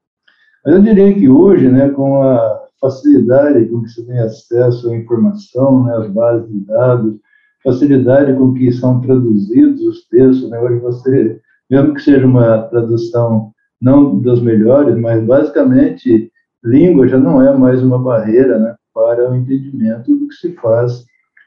Mas 0.64 0.74
eu 0.76 0.82
diria 0.82 1.12
que 1.12 1.28
hoje, 1.28 1.68
né, 1.68 1.88
com 1.88 2.22
a 2.22 2.60
facilidade 2.80 3.66
com 3.66 3.82
que 3.82 3.88
se 3.88 4.06
tem 4.06 4.20
acesso 4.20 4.88
à 4.88 4.96
informação, 4.96 5.84
né, 5.84 5.96
às 5.96 6.08
bases 6.10 6.48
de 6.48 6.60
dados, 6.60 7.16
facilidade 7.64 8.32
com 8.34 8.54
que 8.54 8.70
são 8.70 9.00
traduzidos 9.00 9.82
os 9.82 10.06
textos, 10.06 10.48
né, 10.48 10.60
hoje 10.60 10.78
você, 10.78 11.40
mesmo 11.68 11.94
que 11.94 12.02
seja 12.02 12.24
uma 12.24 12.62
tradução 12.68 13.50
não 13.82 14.20
das 14.20 14.40
melhores, 14.40 14.96
mas 14.96 15.24
basicamente 15.24 16.30
língua 16.64 17.08
já 17.08 17.18
não 17.18 17.42
é 17.42 17.56
mais 17.56 17.82
uma 17.82 17.98
barreira 17.98 18.58
né, 18.58 18.76
para 18.94 19.30
o 19.30 19.34
entendimento 19.34 20.14
do 20.16 20.28
que 20.28 20.34
se 20.34 20.52
faz 20.54 21.04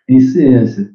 em 0.07 0.19
ciência. 0.19 0.89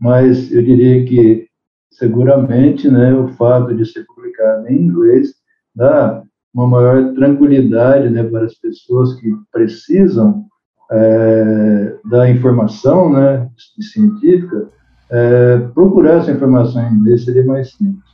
Mas 0.00 0.52
eu 0.52 0.62
diria 0.62 1.04
que 1.04 1.46
seguramente 1.92 2.90
né, 2.90 3.14
o 3.14 3.28
fato 3.28 3.74
de 3.74 3.84
ser 3.84 4.04
publicado 4.06 4.68
em 4.68 4.82
inglês 4.82 5.34
dá 5.74 6.22
uma 6.54 6.66
maior 6.66 7.14
tranquilidade 7.14 8.10
né, 8.10 8.22
para 8.24 8.44
as 8.44 8.54
pessoas 8.54 9.14
que 9.14 9.32
precisam 9.50 10.44
é, 10.90 11.96
da 12.04 12.28
informação 12.28 13.10
né, 13.12 13.48
científica, 13.80 14.68
é, 15.10 15.58
procurar 15.74 16.18
essa 16.18 16.32
informação 16.32 16.82
em 16.82 16.94
inglês 16.94 17.24
seria 17.24 17.44
mais 17.44 17.72
simples. 17.72 18.12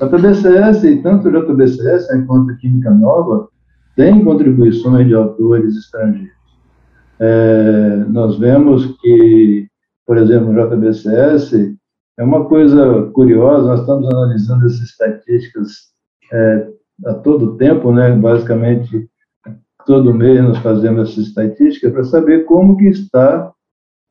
A 0.00 0.06
JBCS, 0.06 0.84
e 0.84 1.02
tanto 1.02 1.28
a 1.28 1.30
JBCS 1.30 2.08
quanto 2.26 2.52
a 2.52 2.56
Química 2.56 2.90
Nova, 2.90 3.48
tem 3.96 4.24
contribuições 4.24 5.06
de 5.06 5.14
autores 5.14 5.76
estrangeiros. 5.76 6.39
É, 7.20 7.96
nós 8.08 8.38
vemos 8.38 8.98
que, 9.00 9.68
por 10.06 10.16
exemplo, 10.16 10.50
o 10.50 10.54
JBCS 10.54 11.76
é 12.18 12.24
uma 12.24 12.46
coisa 12.46 13.10
curiosa, 13.12 13.68
nós 13.68 13.80
estamos 13.80 14.08
analisando 14.08 14.66
essas 14.66 14.80
estatísticas 14.80 15.70
é, 16.32 16.68
a 17.06 17.14
todo 17.14 17.56
tempo, 17.56 17.92
né? 17.92 18.10
Basicamente, 18.12 19.08
todo 19.86 20.14
mês 20.14 20.42
nós 20.42 20.58
fazemos 20.58 21.10
essa 21.10 21.20
estatística 21.20 21.90
para 21.90 22.04
saber 22.04 22.44
como 22.44 22.76
que 22.76 22.86
está 22.86 23.52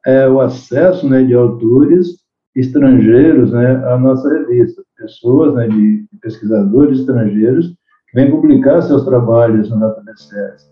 é, 0.06 0.28
o 0.28 0.40
acesso 0.40 1.08
né, 1.08 1.24
de 1.24 1.34
autores 1.34 2.08
estrangeiros 2.56 3.52
né, 3.52 3.76
à 3.86 3.98
nossa 3.98 4.28
revista, 4.30 4.82
pessoas, 4.98 5.54
né, 5.56 5.68
de 5.68 6.06
pesquisadores 6.22 7.00
estrangeiros 7.00 7.68
que 7.68 8.16
vêm 8.16 8.32
publicar 8.32 8.82
seus 8.82 9.06
trabalhos 9.06 9.70
no 9.70 9.78
JBCS. 9.78 10.70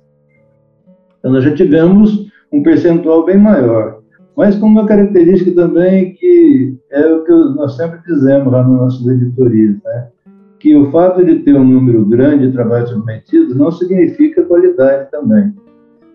Então, 1.19 1.31
nós 1.31 1.43
já 1.43 1.53
tivemos 1.53 2.26
um 2.51 2.63
percentual 2.63 3.25
bem 3.25 3.37
maior, 3.37 3.99
mas 4.35 4.55
com 4.55 4.67
uma 4.67 4.85
característica 4.85 5.51
também 5.51 6.13
que 6.13 6.77
é 6.91 7.05
o 7.11 7.23
que 7.23 7.31
nós 7.31 7.75
sempre 7.75 7.99
dizemos 8.05 8.51
lá 8.51 8.63
nas 8.63 8.77
nossas 8.77 9.07
editorias, 9.07 9.75
né? 9.83 10.07
que 10.59 10.75
o 10.75 10.91
fato 10.91 11.23
de 11.23 11.39
ter 11.39 11.55
um 11.55 11.63
número 11.63 12.05
grande 12.05 12.47
de 12.47 12.53
trabalhos 12.53 12.89
submetidos 12.89 13.55
não 13.55 13.71
significa 13.71 14.43
qualidade 14.43 15.09
também. 15.11 15.53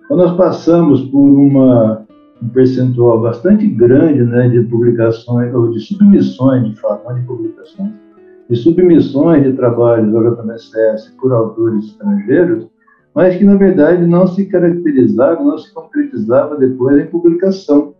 Quando 0.09 0.21
nós 0.21 0.37
passamos 0.37 1.03
por 1.03 1.21
uma, 1.21 2.05
um 2.43 2.49
percentual 2.49 3.21
bastante 3.21 3.67
grande 3.67 4.23
né, 4.25 4.49
de 4.49 4.63
publicações, 4.63 5.55
ou 5.55 5.71
de 5.71 5.81
submissões, 5.81 6.69
de 6.69 6.81
fato, 6.81 7.09
não 7.09 7.15
de 7.15 7.27
publicações, 7.27 7.93
de 8.49 8.57
submissões 8.57 9.45
de 9.45 9.53
trabalhos 9.53 10.15
ao 10.15 10.35
JMSS 10.35 11.15
por 11.21 11.33
autores 11.33 11.87
estrangeiros, 11.87 12.67
mas 13.15 13.37
que, 13.37 13.45
na 13.45 13.57
verdade, 13.57 14.07
não 14.07 14.27
se 14.27 14.47
caracterizava, 14.47 15.43
não 15.43 15.59
se 15.59 15.73
concretizava 15.73 16.57
depois 16.57 16.99
em 16.99 17.07
publicação. 17.07 17.95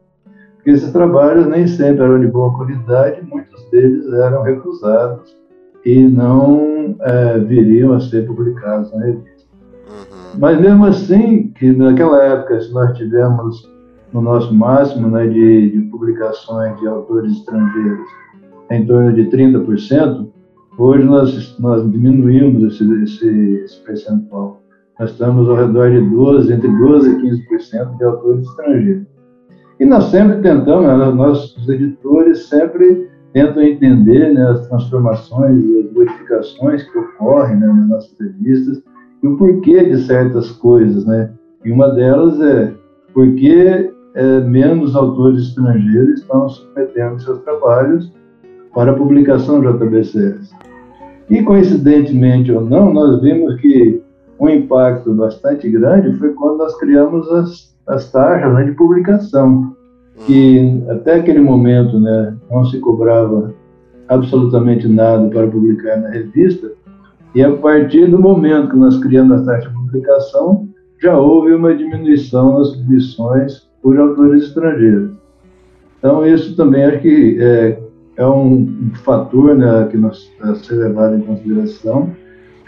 Porque 0.57 0.71
esses 0.71 0.93
trabalhos 0.93 1.47
nem 1.47 1.67
sempre 1.67 2.05
eram 2.05 2.21
de 2.21 2.29
boa 2.29 2.53
qualidade, 2.55 3.21
muitos 3.29 3.63
deles 3.71 4.07
eram 4.13 4.43
recusados 4.43 5.37
e 5.85 6.07
não 6.07 6.97
é, 7.01 7.39
viriam 7.41 7.93
a 7.93 8.01
ser 8.01 8.27
publicados 8.27 8.93
na 8.93 9.05
revista. 9.05 9.43
Uhum. 9.89 10.39
Mas 10.39 10.61
mesmo 10.61 10.87
assim, 10.87 11.49
que 11.49 11.73
naquela 11.73 12.23
época, 12.23 12.61
se 12.61 12.73
nós 12.73 12.97
tivemos 12.97 13.71
no 14.13 14.21
nosso 14.21 14.55
máximo 14.55 15.09
né, 15.09 15.27
de, 15.27 15.71
de 15.71 15.81
publicações 15.91 16.79
de 16.81 16.87
autores 16.87 17.33
estrangeiros 17.33 18.07
em 18.71 18.87
torno 18.87 19.13
de 19.13 19.25
30%, 19.25 20.29
hoje 20.79 21.05
nós, 21.05 21.59
nós 21.59 21.91
diminuímos 21.91 22.75
esse, 22.75 23.03
esse, 23.03 23.29
esse 23.65 23.81
percentual. 23.83 24.52
Nós 24.99 25.11
estamos 25.11 25.49
ao 25.49 25.57
redor 25.57 25.91
de 25.91 26.01
12, 26.01 26.53
entre 26.53 26.69
12% 26.69 27.25
e 27.25 27.57
15% 27.57 27.97
de 27.97 28.05
autores 28.05 28.47
estrangeiros. 28.47 29.07
E 29.81 29.85
nós 29.85 30.05
sempre 30.05 30.41
tentamos, 30.41 30.87
né, 30.87 31.11
nossos 31.11 31.69
editores 31.69 32.47
sempre 32.47 33.09
tentam 33.33 33.63
entender 33.63 34.33
né, 34.33 34.51
as 34.51 34.69
transformações 34.69 35.65
e 35.65 35.81
as 35.81 35.93
modificações 35.93 36.83
que 36.85 36.99
ocorrem 36.99 37.57
né, 37.57 37.67
nas 37.67 37.89
nossas 37.89 38.19
revistas 38.21 38.83
e 39.23 39.27
o 39.27 39.37
porquê 39.37 39.85
de 39.85 40.03
certas 40.03 40.51
coisas, 40.51 41.07
né? 41.07 41.31
E 41.65 41.71
uma 41.71 41.89
delas 41.89 42.41
é 42.41 42.75
porque 43.15 43.93
é, 44.15 44.41
menos 44.41 44.97
autores 44.97 45.49
estrangeiros 45.49 46.21
estão 46.21 46.49
submetendo 46.49 47.21
seus 47.23 47.41
trabalhos 47.43 48.13
para 48.75 48.93
publicação 48.95 49.63
no 49.63 49.73
JBCS. 49.73 50.51
E 51.31 51.43
coincidentemente 51.43 52.51
ou 52.53 52.63
não, 52.63 52.93
nós 52.93 53.23
vimos 53.23 53.61
que 53.61 54.03
um 54.41 54.49
impacto 54.49 55.13
bastante 55.15 55.69
grande 55.71 56.17
foi 56.19 56.33
quando 56.33 56.59
nós 56.59 56.79
criamos 56.79 57.31
as, 57.31 57.77
as 57.87 58.11
taxas 58.11 58.53
né, 58.55 58.65
de 58.65 58.73
publicação 58.73 59.75
que 60.27 60.83
até 60.89 61.15
aquele 61.15 61.41
momento 61.41 61.99
né, 61.99 62.37
não 62.51 62.65
se 62.65 62.79
cobrava 62.79 63.55
absolutamente 64.09 64.87
nada 64.87 65.29
para 65.29 65.47
publicar 65.47 65.97
na 65.97 66.11
revista, 66.11 66.71
e 67.35 67.43
a 67.43 67.51
partir 67.57 68.11
do 68.11 68.19
momento 68.19 68.71
que 68.71 68.77
nós 68.77 68.99
criamos 68.99 69.41
a 69.41 69.45
taxa 69.45 69.69
de 69.69 69.75
publicação, 69.75 70.69
já 71.01 71.19
houve 71.19 71.55
uma 71.55 71.75
diminuição 71.75 72.59
nas 72.59 72.69
submissões 72.69 73.69
por 73.83 73.99
autores 73.99 74.45
estrangeiros. 74.45 75.13
Então, 75.99 76.27
isso 76.27 76.55
também 76.57 76.85
acho 76.85 77.01
que 77.01 77.39
é, 77.41 77.81
é 78.17 78.27
um, 78.27 78.91
fator 79.03 79.57
né, 79.57 79.89
que 79.91 79.97
nós 79.97 80.31
a 80.43 80.55
ser 80.57 80.75
levado 80.75 81.17
em 81.17 81.21
consideração, 81.21 82.11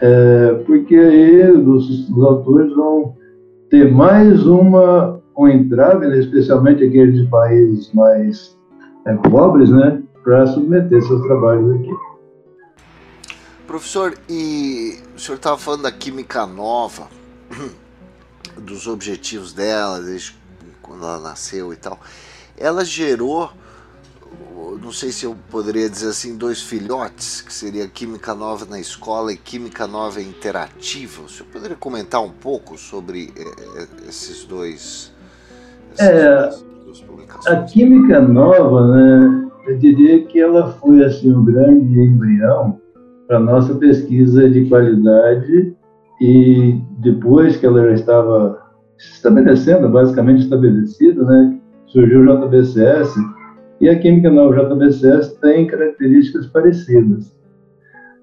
é, 0.01 0.55
porque 0.67 0.97
aí 0.97 1.51
os, 1.51 2.09
os 2.11 2.25
autores 2.25 2.75
vão 2.75 3.17
ter 3.71 3.91
mais 3.93 4.47
uma 4.47 5.23
um 5.37 5.49
entrave, 5.49 6.07
né, 6.07 6.19
especialmente 6.19 6.85
aqueles 6.85 7.29
países 7.29 7.93
mais 7.93 8.57
é, 9.07 9.15
pobres, 9.15 9.69
né, 9.71 10.03
para 10.23 10.47
submeter 10.47 11.03
seus 11.03 11.23
trabalhos 11.23 11.75
aqui. 11.75 11.93
Professor, 13.67 14.15
e 14.29 14.99
o 15.17 15.19
senhor 15.19 15.37
estava 15.37 15.59
falando 15.59 15.83
da 15.83 15.93
química 15.93 16.47
nova, 16.47 17.09
dos 18.57 18.87
objetivos 18.87 19.53
dela, 19.53 20.01
desde 20.01 20.37
quando 20.81 21.03
ela 21.03 21.19
nasceu 21.19 21.73
e 21.73 21.77
tal. 21.77 21.99
Ela 22.57 22.85
gerou, 22.85 23.51
não 24.83 24.93
sei 24.93 25.11
se 25.11 25.25
eu 25.25 25.37
poderia 25.51 25.89
dizer 25.89 26.09
assim, 26.09 26.37
dois 26.37 26.61
filhotes, 26.61 27.41
que 27.41 27.53
seria 27.53 27.89
Química 27.89 28.35
Nova 28.35 28.67
na 28.67 28.79
Escola 28.79 29.33
e 29.33 29.37
Química 29.37 29.87
Nova 29.87 30.21
Interativa. 30.21 31.23
O 31.23 31.29
senhor 31.29 31.49
poderia 31.51 31.77
comentar 31.77 32.23
um 32.23 32.31
pouco 32.31 32.77
sobre 32.77 33.33
eh, 33.37 33.87
esses 34.09 34.45
dois 34.45 35.15
é, 35.99 36.51
a 37.47 37.57
química 37.63 38.21
nova, 38.21 38.89
né, 38.89 39.49
eu 39.69 39.79
diria 39.79 40.25
que 40.25 40.41
ela 40.41 40.73
foi 40.73 41.05
assim 41.05 41.33
um 41.33 41.45
grande 41.45 42.01
embrião 42.01 42.79
para 43.27 43.39
nossa 43.39 43.75
pesquisa 43.75 44.49
de 44.49 44.69
qualidade 44.69 45.75
e 46.21 46.81
depois 46.99 47.57
que 47.57 47.67
ela 47.67 47.83
já 47.83 47.93
estava 47.93 48.59
estabelecendo, 48.99 49.89
basicamente 49.89 50.43
estabelecida, 50.43 51.25
né, 51.25 51.59
surgiu 51.87 52.23
o 52.23 52.47
JBCS 52.47 53.15
e 53.85 53.89
a 53.91 53.99
química 53.99 54.31
nova 54.31 54.65
JBCS 54.65 55.35
tem 55.43 55.67
características 55.67 56.47
parecidas. 56.47 57.39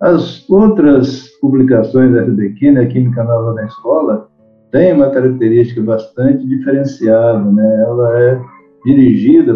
As 0.02 0.50
outras 0.50 1.28
publicações 1.40 2.12
da 2.12 2.24
FDQ, 2.24 2.72
né, 2.72 2.82
a 2.82 2.88
Química 2.88 3.24
Nova 3.24 3.54
na 3.54 3.68
Escola, 3.68 4.28
tem 4.72 4.92
uma 4.92 5.12
característica 5.12 5.80
bastante 5.84 6.48
diferenciada, 6.48 7.44
né? 7.52 7.84
Ela 7.88 8.20
é 8.20 8.42
dirigida 8.84 9.54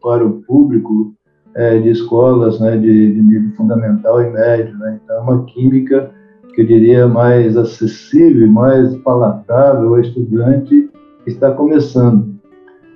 para 0.00 0.24
o 0.24 0.42
público 0.46 1.12
é, 1.56 1.76
de 1.80 1.88
escolas 1.88 2.60
né, 2.60 2.76
de, 2.76 3.14
de, 3.14 3.20
nível 3.20 3.50
fundamental 3.56 4.22
e 4.22 4.30
médio, 4.30 4.78
né? 4.78 5.00
Então, 5.02 5.16
é 5.16 5.20
uma 5.20 5.44
química 5.46 6.12
que 6.54 6.60
eu 6.60 6.66
diria 6.68 7.08
mais 7.08 7.56
acessível, 7.56 8.46
mais 8.46 8.94
palatável 8.98 9.88
ao 9.88 10.00
estudante 10.00 10.88
que 11.24 11.30
está 11.30 11.50
começando. 11.50 12.27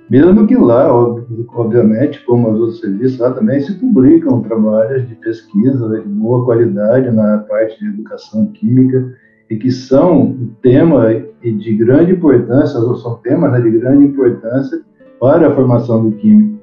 Mesmo 0.09 0.45
que 0.45 0.55
lá, 0.55 0.93
obviamente, 0.93 2.23
como 2.25 2.51
os 2.51 2.59
outros 2.59 2.79
serviços, 2.81 3.19
lá 3.19 3.31
também 3.31 3.61
se 3.61 3.73
publicam 3.79 4.41
trabalhos 4.41 5.07
de 5.07 5.15
pesquisa 5.15 5.89
de 5.89 6.07
boa 6.07 6.45
qualidade 6.45 7.09
na 7.09 7.39
parte 7.39 7.79
de 7.79 7.87
educação 7.87 8.47
química 8.47 9.13
e 9.49 9.55
que 9.55 9.71
são 9.71 10.37
tema 10.61 11.05
de 11.41 11.73
grande 11.75 12.11
importância, 12.11 12.79
ou 12.79 12.95
são 12.95 13.15
temas 13.17 13.51
né, 13.51 13.61
de 13.61 13.71
grande 13.77 14.05
importância 14.05 14.81
para 15.19 15.47
a 15.47 15.55
formação 15.55 16.09
do 16.09 16.15
químico. 16.17 16.59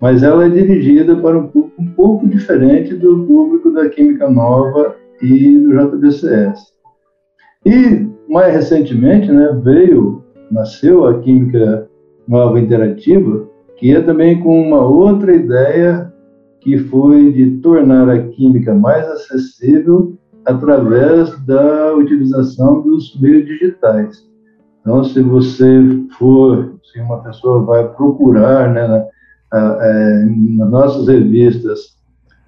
Mas 0.00 0.22
ela 0.22 0.44
é 0.44 0.48
dirigida 0.48 1.16
para 1.16 1.38
um 1.38 1.48
público 1.48 1.64
um 1.78 1.86
pouco 1.86 2.26
diferente 2.28 2.94
do 2.94 3.24
público 3.24 3.70
da 3.72 3.88
Química 3.88 4.28
Nova 4.28 4.96
e 5.20 5.58
do 5.58 5.72
JBCS. 5.72 6.72
E, 7.66 8.06
mais 8.28 8.54
recentemente, 8.54 9.30
né, 9.30 9.58
veio, 9.62 10.22
nasceu 10.50 11.06
a 11.06 11.18
Química 11.20 11.88
Nova 12.26 12.58
Interativa, 12.58 13.46
que 13.76 13.94
é 13.94 14.00
também 14.00 14.40
com 14.40 14.60
uma 14.60 14.80
outra 14.80 15.34
ideia 15.34 16.12
que 16.60 16.78
foi 16.78 17.32
de 17.32 17.58
tornar 17.58 18.08
a 18.08 18.22
química 18.28 18.74
mais 18.74 19.06
acessível 19.08 20.16
através 20.46 21.38
da 21.44 21.94
utilização 21.94 22.82
dos 22.82 23.18
meios 23.20 23.46
digitais. 23.46 24.26
Então, 24.80 25.02
se 25.04 25.20
você 25.22 25.66
for, 26.18 26.74
se 26.82 27.00
uma 27.00 27.22
pessoa 27.22 27.62
vai 27.64 27.88
procurar 27.88 28.72
né, 28.72 28.86
na, 28.86 29.06
é, 29.82 30.24
nas 30.58 30.70
nossas 30.70 31.08
revistas 31.08 31.94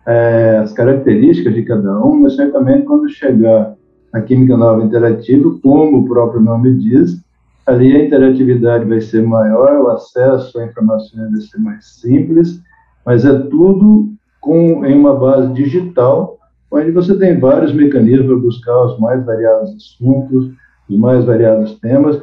é, 0.07 0.59
as 0.59 0.73
características 0.73 1.55
de 1.55 1.63
cada 1.63 2.05
um, 2.05 2.23
mas 2.23 2.37
certamente 2.37 2.85
quando 2.85 3.09
chegar 3.09 3.75
a 4.13 4.21
Química 4.21 4.57
Nova 4.57 4.83
Interativa, 4.83 5.51
como 5.63 5.99
o 5.99 6.09
próprio 6.09 6.41
nome 6.41 6.75
diz, 6.75 7.21
ali 7.67 7.97
a 7.97 8.05
interatividade 8.05 8.85
vai 8.85 9.01
ser 9.01 9.23
maior, 9.27 9.81
o 9.81 9.91
acesso 9.91 10.59
à 10.59 10.67
informação 10.67 11.31
vai 11.31 11.41
ser 11.41 11.59
mais 11.59 11.85
simples, 12.01 12.63
mas 13.05 13.25
é 13.25 13.37
tudo 13.39 14.13
com, 14.41 14.85
em 14.87 14.97
uma 14.97 15.15
base 15.15 15.53
digital, 15.53 16.39
onde 16.71 16.93
você 16.93 17.19
tem 17.19 17.39
vários 17.39 17.73
mecanismos 17.73 18.27
para 18.27 18.37
buscar 18.37 18.85
os 18.85 18.99
mais 19.01 19.25
variados 19.25 19.75
assuntos, 19.75 20.51
os 20.89 20.99
mais 20.99 21.25
variados 21.25 21.79
temas. 21.81 22.21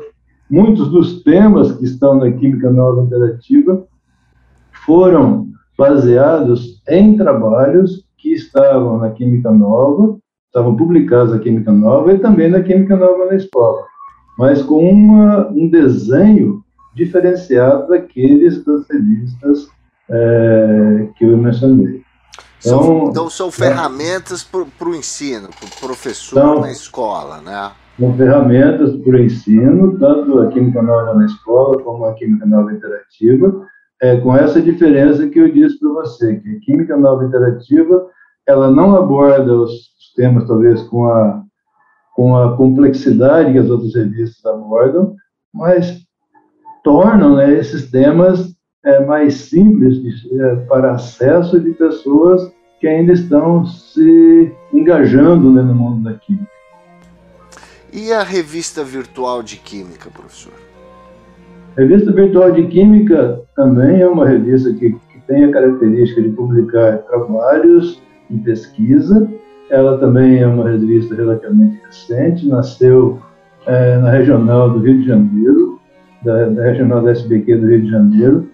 Muitos 0.50 0.90
dos 0.90 1.24
temas 1.24 1.74
que 1.74 1.86
estão 1.86 2.16
na 2.16 2.32
Química 2.32 2.70
Nova 2.70 3.02
Interativa 3.02 3.86
foram 4.86 5.48
baseados 5.78 6.82
em 6.88 7.18
trabalhos 7.18 8.06
que 8.18 8.34
estavam 8.34 9.00
na 9.00 9.10
Química 9.10 9.52
Nova, 9.52 10.18
estavam 10.48 10.76
publicados 10.76 11.34
na 11.34 11.40
Química 11.40 11.72
Nova 11.72 12.14
e 12.14 12.20
também 12.20 12.50
na 12.50 12.62
Química 12.62 12.96
Nova 12.96 13.26
na 13.26 13.36
escola, 13.36 13.86
mas 14.38 14.62
com 14.62 14.90
uma, 14.90 15.48
um 15.50 15.68
desenho 15.70 16.64
diferenciado 16.96 17.88
daqueles 17.88 18.64
das 18.64 18.88
revistas 18.90 19.68
é, 20.10 21.08
que 21.18 21.26
eu 21.26 21.38
mencionei. 21.38 22.04
Então, 22.60 22.84
são, 22.84 23.10
então 23.10 23.30
são 23.30 23.52
ferramentas 23.52 24.44
para 24.44 24.90
o 24.90 24.96
ensino, 24.96 25.50
para 25.50 25.68
o 25.68 25.88
professor 25.88 26.40
então, 26.40 26.62
na 26.62 26.72
escola, 26.72 27.42
né? 27.42 27.72
São 28.00 28.16
ferramentas 28.16 28.96
para 28.98 29.18
o 29.18 29.20
ensino, 29.20 30.00
tanto 30.00 30.40
a 30.40 30.48
Química 30.48 30.82
Nova 30.82 31.14
na 31.14 31.26
escola 31.26 31.82
como 31.84 32.06
a 32.06 32.14
Química 32.14 32.46
Nova 32.46 32.72
Interativa, 32.72 33.68
é, 34.02 34.18
com 34.18 34.36
essa 34.36 34.62
diferença 34.62 35.28
que 35.28 35.40
eu 35.40 35.52
disse 35.52 35.78
para 35.80 35.90
você, 35.90 36.36
que 36.38 36.56
a 36.56 36.60
Química 36.62 36.98
Nova 36.98 37.26
Interativa, 37.26 38.08
ela 38.48 38.72
não 38.72 38.96
aborda 38.96 39.54
os 39.54 39.92
temas, 40.16 40.48
talvez, 40.48 40.82
com 40.84 41.06
a, 41.06 41.43
com 42.14 42.36
a 42.36 42.56
complexidade 42.56 43.52
que 43.52 43.60
as 43.60 43.70
outras 43.70 43.96
revistas 43.96 44.46
abordam, 44.46 45.16
mas 45.54 46.02
tornam 46.84 47.36
né, 47.36 47.58
esses 47.58 47.90
temas 47.90 48.54
é, 48.86 49.04
mais 49.06 49.36
simples 49.36 50.02
de, 50.02 50.42
é, 50.42 50.56
para 50.68 50.94
acesso 50.94 51.60
de 51.60 51.72
pessoas 51.72 52.52
que 52.80 52.88
ainda 52.88 53.14
estão 53.14 53.66
se 53.66 54.52
engajando 54.74 55.52
né, 55.52 55.62
no 55.62 55.74
mundo 55.74 56.04
da 56.04 56.14
química. 56.18 56.52
E 57.92 58.12
a 58.12 58.24
revista 58.24 58.84
virtual 58.84 59.42
de 59.42 59.58
química, 59.58 60.10
professor? 60.10 60.54
A 61.78 61.82
revista 61.82 62.12
virtual 62.12 62.52
de 62.52 62.68
química 62.68 63.42
também 63.56 64.02
é 64.02 64.08
uma 64.08 64.28
revista 64.28 64.74
que, 64.74 64.92
que 64.92 65.20
tem 65.28 65.46
a 65.46 65.52
característica 65.52 66.22
de 66.22 66.30
publicar 66.30 66.98
trabalhos 67.04 68.02
em 68.30 68.40
pesquisa. 68.40 69.32
Ela 69.74 69.98
também 69.98 70.40
é 70.40 70.46
uma 70.46 70.70
revista 70.70 71.16
relativamente 71.16 71.82
recente, 71.84 72.48
nasceu 72.48 73.18
é, 73.66 73.98
na 73.98 74.12
regional 74.12 74.70
do 74.70 74.78
Rio 74.78 75.00
de 75.00 75.08
Janeiro, 75.08 75.80
da, 76.24 76.46
da 76.46 76.64
regional 76.66 77.02
da 77.02 77.10
SBQ 77.10 77.56
do 77.56 77.68
Rio 77.68 77.82
de 77.82 77.90
Janeiro, 77.90 78.48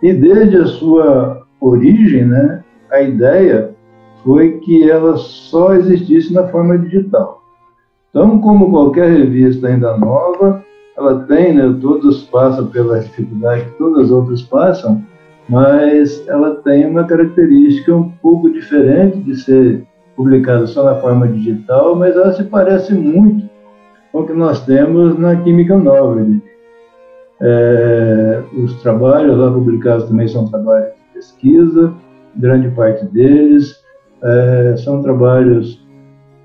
e 0.00 0.12
desde 0.12 0.58
a 0.58 0.66
sua 0.66 1.42
origem, 1.60 2.24
né, 2.24 2.62
a 2.92 3.02
ideia 3.02 3.74
foi 4.22 4.58
que 4.58 4.88
ela 4.88 5.16
só 5.16 5.74
existisse 5.74 6.32
na 6.32 6.46
forma 6.46 6.78
digital. 6.78 7.42
Então, 8.10 8.38
como 8.38 8.70
qualquer 8.70 9.10
revista 9.10 9.66
ainda 9.66 9.96
nova, 9.96 10.64
ela 10.96 11.24
tem, 11.24 11.52
né, 11.52 11.76
todos 11.80 12.22
passam 12.26 12.68
pela 12.68 13.00
dificuldade 13.00 13.64
que 13.64 13.76
todas 13.76 14.04
as 14.04 14.10
outras 14.12 14.42
passam, 14.42 15.02
mas 15.48 16.24
ela 16.28 16.54
tem 16.62 16.86
uma 16.86 17.02
característica 17.02 17.92
um 17.92 18.08
pouco 18.22 18.48
diferente 18.48 19.18
de 19.18 19.34
ser 19.34 19.89
publicada 20.20 20.66
só 20.66 20.84
na 20.84 20.96
forma 20.96 21.26
digital, 21.26 21.96
mas 21.96 22.14
ela 22.14 22.30
se 22.34 22.44
parece 22.44 22.92
muito 22.92 23.48
com 24.12 24.20
o 24.20 24.26
que 24.26 24.34
nós 24.34 24.66
temos 24.66 25.18
na 25.18 25.34
Química 25.36 25.78
Nova. 25.78 26.26
É, 27.40 28.42
os 28.62 28.74
trabalhos 28.82 29.38
lá 29.38 29.50
publicados 29.50 30.04
também 30.04 30.28
são 30.28 30.46
trabalhos 30.46 30.88
de 30.88 31.14
pesquisa, 31.14 31.94
grande 32.36 32.68
parte 32.68 33.06
deles. 33.06 33.80
É, 34.22 34.74
são 34.76 35.00
trabalhos, 35.00 35.82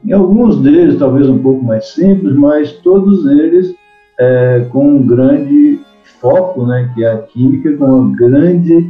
em 0.06 0.14
alguns 0.14 0.62
deles 0.62 0.98
talvez 0.98 1.28
um 1.28 1.40
pouco 1.40 1.62
mais 1.62 1.88
simples, 1.88 2.34
mas 2.34 2.72
todos 2.78 3.26
eles 3.30 3.76
é, 4.18 4.66
com 4.72 4.88
um 4.88 5.06
grande 5.06 5.82
foco, 6.22 6.66
né, 6.66 6.90
que 6.96 7.04
é 7.04 7.12
a 7.12 7.18
química, 7.18 7.76
com 7.76 7.84
uma 7.84 8.16
grande 8.16 8.90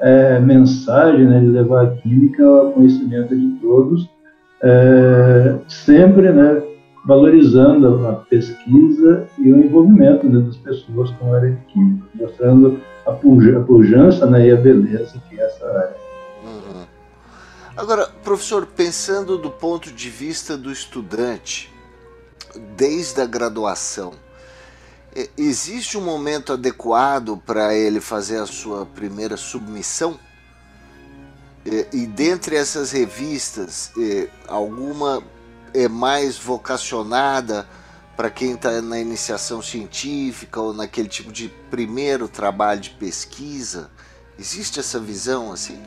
é, 0.00 0.38
mensagem 0.38 1.24
né, 1.24 1.40
de 1.40 1.46
levar 1.46 1.84
a 1.84 1.90
química 1.92 2.44
ao 2.44 2.72
conhecimento 2.72 3.34
de 3.34 3.48
todos, 3.60 4.17
é, 4.62 5.54
sempre 5.68 6.32
né, 6.32 6.62
valorizando 7.04 8.06
a 8.06 8.12
pesquisa 8.14 9.28
e 9.38 9.52
o 9.52 9.64
envolvimento 9.64 10.28
né, 10.28 10.40
das 10.40 10.56
pessoas 10.56 11.10
com 11.12 11.32
a 11.32 11.36
área 11.36 11.50
de 11.52 11.64
química, 11.72 12.06
mostrando 12.14 12.80
a, 13.06 13.12
pujança 13.12 14.26
né, 14.26 14.48
e 14.48 14.52
a 14.52 14.56
beleza 14.56 15.20
que 15.28 15.40
é 15.40 15.44
essa 15.44 15.66
área. 15.66 15.96
Uhum. 16.44 16.84
Agora, 17.76 18.08
professor, 18.24 18.66
pensando 18.66 19.38
do 19.38 19.50
ponto 19.50 19.92
de 19.92 20.10
vista 20.10 20.56
do 20.56 20.70
estudante, 20.70 21.72
desde 22.76 23.20
a 23.20 23.26
graduação, 23.26 24.12
é, 25.14 25.28
existe 25.36 25.96
um 25.96 26.02
momento 26.02 26.52
adequado 26.52 27.40
para 27.46 27.74
ele 27.74 28.00
fazer 28.00 28.38
a 28.38 28.46
sua 28.46 28.84
primeira 28.84 29.36
submissão? 29.36 30.18
É, 31.70 31.86
e 31.92 32.06
dentre 32.06 32.56
essas 32.56 32.92
revistas, 32.92 33.92
é, 33.98 34.28
alguma 34.48 35.22
é 35.74 35.86
mais 35.86 36.38
vocacionada 36.38 37.66
para 38.16 38.30
quem 38.30 38.52
está 38.52 38.80
na 38.80 38.98
iniciação 38.98 39.60
científica 39.60 40.60
ou 40.60 40.72
naquele 40.72 41.08
tipo 41.08 41.30
de 41.30 41.50
primeiro 41.70 42.26
trabalho 42.26 42.80
de 42.80 42.90
pesquisa? 42.90 43.90
Existe 44.38 44.80
essa 44.80 44.98
visão 44.98 45.52
assim? 45.52 45.78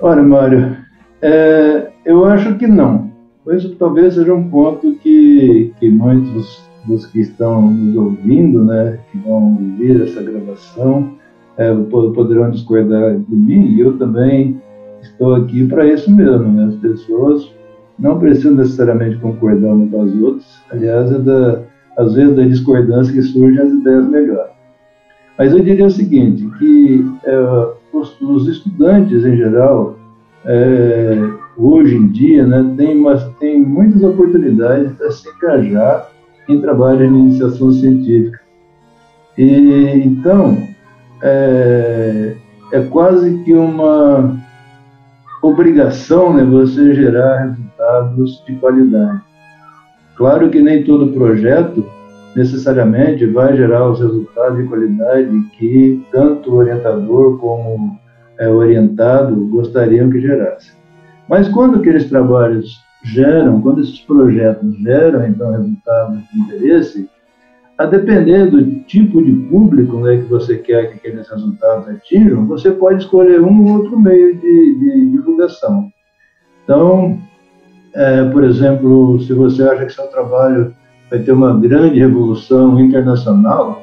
Olha, 0.00 0.22
Mário, 0.22 0.78
é, 1.20 1.90
eu 2.04 2.24
acho 2.24 2.56
que 2.56 2.66
não. 2.66 3.10
Isso 3.48 3.74
talvez 3.76 4.14
seja 4.14 4.32
um 4.32 4.48
ponto 4.48 4.94
que, 4.96 5.74
que 5.78 5.90
muitos 5.90 6.62
dos 6.86 7.04
que 7.06 7.20
estão 7.20 7.70
nos 7.70 7.96
ouvindo, 7.96 8.64
né, 8.64 8.98
que 9.10 9.18
vão 9.18 9.52
ouvir 9.52 10.00
essa 10.02 10.22
gravação, 10.22 11.18
é, 11.56 11.74
poderão 11.74 12.50
discordar 12.50 13.18
de 13.18 13.36
mim, 13.36 13.74
e 13.74 13.80
eu 13.80 13.98
também 13.98 14.60
estou 15.02 15.34
aqui 15.34 15.66
para 15.66 15.86
isso 15.86 16.14
mesmo. 16.14 16.52
Né? 16.52 16.66
As 16.66 16.76
pessoas 16.76 17.52
não 17.98 18.18
precisam 18.18 18.54
necessariamente 18.54 19.18
concordar 19.18 19.68
umas 19.68 19.90
com 19.90 20.02
as 20.02 20.14
outras. 20.14 20.58
Aliás, 20.70 21.12
é 21.12 21.18
da, 21.18 21.62
às 21.96 22.14
vezes 22.14 22.34
da 22.34 22.42
discordância 22.42 23.12
que 23.12 23.22
surgem 23.22 23.62
as 23.62 23.72
ideias 23.72 24.08
melhores. 24.08 24.52
Mas 25.38 25.52
eu 25.52 25.60
diria 25.60 25.86
o 25.86 25.90
seguinte, 25.90 26.46
que 26.58 27.04
é, 27.24 27.66
os, 27.92 28.20
os, 28.20 28.48
estudantes 28.48 29.24
em 29.24 29.36
geral, 29.36 29.96
é, 30.44 31.18
hoje 31.56 31.96
em 31.96 32.08
dia, 32.08 32.46
né, 32.46 32.74
tem, 32.76 32.94
mas, 32.94 33.24
tem 33.38 33.60
muitas 33.60 34.02
oportunidades 34.02 34.92
para 34.92 35.10
se 35.10 35.28
engajar 35.28 36.10
em 36.48 36.60
trabalho 36.60 36.98
de 36.98 37.04
iniciação 37.04 37.72
científica. 37.72 38.40
E 39.38 40.02
então 40.04 40.58
é, 41.22 42.34
é 42.72 42.80
quase 42.90 43.38
que 43.44 43.54
uma 43.54 44.36
obrigação 45.42 46.34
né, 46.34 46.44
você 46.44 46.94
gerar 46.94 47.44
resultados 47.44 48.44
de 48.46 48.54
qualidade. 48.56 49.20
Claro 50.16 50.50
que 50.50 50.60
nem 50.60 50.84
todo 50.84 51.12
projeto 51.12 51.84
necessariamente 52.36 53.26
vai 53.26 53.56
gerar 53.56 53.88
os 53.88 54.00
resultados 54.00 54.58
de 54.58 54.68
qualidade 54.68 55.40
que 55.58 56.04
tanto 56.12 56.50
o 56.50 56.56
orientador 56.56 57.38
como 57.38 57.98
é, 58.38 58.48
orientado 58.48 59.46
gostariam 59.46 60.10
que 60.10 60.20
gerasse. 60.20 60.72
Mas 61.28 61.48
quando 61.48 61.78
aqueles 61.78 62.08
trabalhos 62.08 62.80
geram, 63.04 63.60
quando 63.60 63.80
esses 63.80 64.00
projetos 64.00 64.76
geram 64.78 65.26
então 65.26 65.52
resultados 65.52 66.18
de 66.32 66.40
interesse, 66.40 67.08
a 67.80 67.86
depender 67.86 68.44
do 68.50 68.62
tipo 68.80 69.24
de 69.24 69.32
público 69.32 70.00
né, 70.00 70.18
que 70.18 70.24
você 70.24 70.58
quer 70.58 70.88
que 70.88 70.94
aqueles 70.96 71.26
resultados 71.30 71.88
atinjam, 71.88 72.46
você 72.46 72.70
pode 72.70 73.04
escolher 73.04 73.40
um 73.40 73.64
ou 73.64 73.78
outro 73.78 73.98
meio 73.98 74.36
de, 74.36 74.74
de 74.78 75.10
divulgação. 75.12 75.90
Então, 76.62 77.18
é, 77.94 78.22
por 78.24 78.44
exemplo, 78.44 79.18
se 79.20 79.32
você 79.32 79.62
acha 79.62 79.86
que 79.86 79.94
seu 79.94 80.06
trabalho 80.08 80.74
vai 81.08 81.20
ter 81.20 81.32
uma 81.32 81.58
grande 81.58 81.98
revolução 81.98 82.78
internacional, 82.78 83.82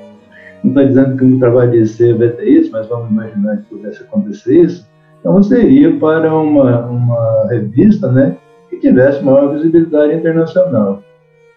não 0.63 0.69
está 0.69 0.83
dizendo 0.83 1.17
que 1.17 1.25
o 1.25 1.39
trabalho 1.39 1.71
de 1.71 1.87
ser 1.87 2.15
vai 2.19 2.29
ter 2.29 2.47
isso, 2.47 2.71
mas 2.71 2.85
vamos 2.85 3.09
imaginar 3.09 3.57
que 3.57 3.75
pudesse 3.75 4.03
acontecer 4.03 4.61
isso, 4.61 4.87
então 5.19 5.33
você 5.33 5.59
iria 5.63 5.97
para 5.97 6.35
uma, 6.35 6.85
uma 6.85 7.47
revista 7.49 8.11
né, 8.11 8.37
que 8.69 8.77
tivesse 8.77 9.23
maior 9.23 9.55
visibilidade 9.55 10.13
internacional. 10.13 11.01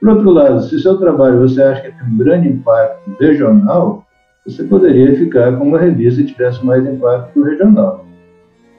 Por 0.01 0.09
outro 0.09 0.31
lado, 0.31 0.63
se 0.63 0.81
seu 0.81 0.97
trabalho 0.97 1.41
você 1.41 1.63
acha 1.63 1.83
que 1.83 1.99
tem 1.99 2.09
um 2.09 2.17
grande 2.17 2.49
impacto 2.49 3.11
regional, 3.21 4.07
você 4.47 4.65
poderia 4.65 5.15
ficar 5.15 5.57
com 5.59 5.69
uma 5.69 5.79
revista 5.79 6.23
que 6.23 6.33
tivesse 6.33 6.65
mais 6.65 6.87
impacto 6.87 7.43
regional. 7.43 8.07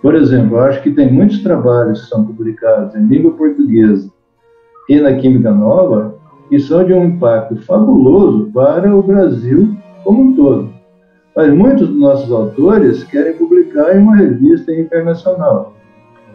Por 0.02 0.16
exemplo, 0.16 0.58
eu 0.58 0.62
acho 0.62 0.82
que 0.82 0.90
tem 0.90 1.14
muitos 1.14 1.44
trabalhos 1.44 2.02
que 2.02 2.10
são 2.10 2.26
publicados 2.26 2.96
em 2.96 3.06
língua 3.06 3.34
portuguesa 3.34 4.10
e 4.90 5.00
na 5.00 5.14
Química 5.14 5.52
Nova 5.52 6.16
que 6.50 6.60
são 6.60 6.84
de 6.84 6.92
um 6.92 7.06
impacto 7.06 7.56
fabuloso 7.58 8.52
para 8.52 8.94
o 8.94 9.04
Brasil 9.04 9.78
como 10.04 10.24
um 10.24 10.36
todo. 10.36 10.70
Mas 11.36 11.54
muitos 11.54 11.88
dos 11.88 12.00
nossos 12.00 12.32
autores 12.32 13.04
querem 13.04 13.38
publicar 13.38 13.96
em 13.96 14.00
uma 14.00 14.18
revista 14.18 14.74
internacional. 14.74 15.74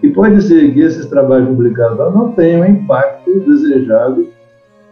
E 0.02 0.08
pode 0.08 0.40
ser 0.42 0.72
que 0.72 0.80
esses 0.80 1.06
trabalhos 1.06 1.48
publicados 1.48 1.98
lá 1.98 2.10
não 2.10 2.32
tenham 2.32 2.62
o 2.62 2.66
impacto 2.66 3.40
desejado 3.40 4.35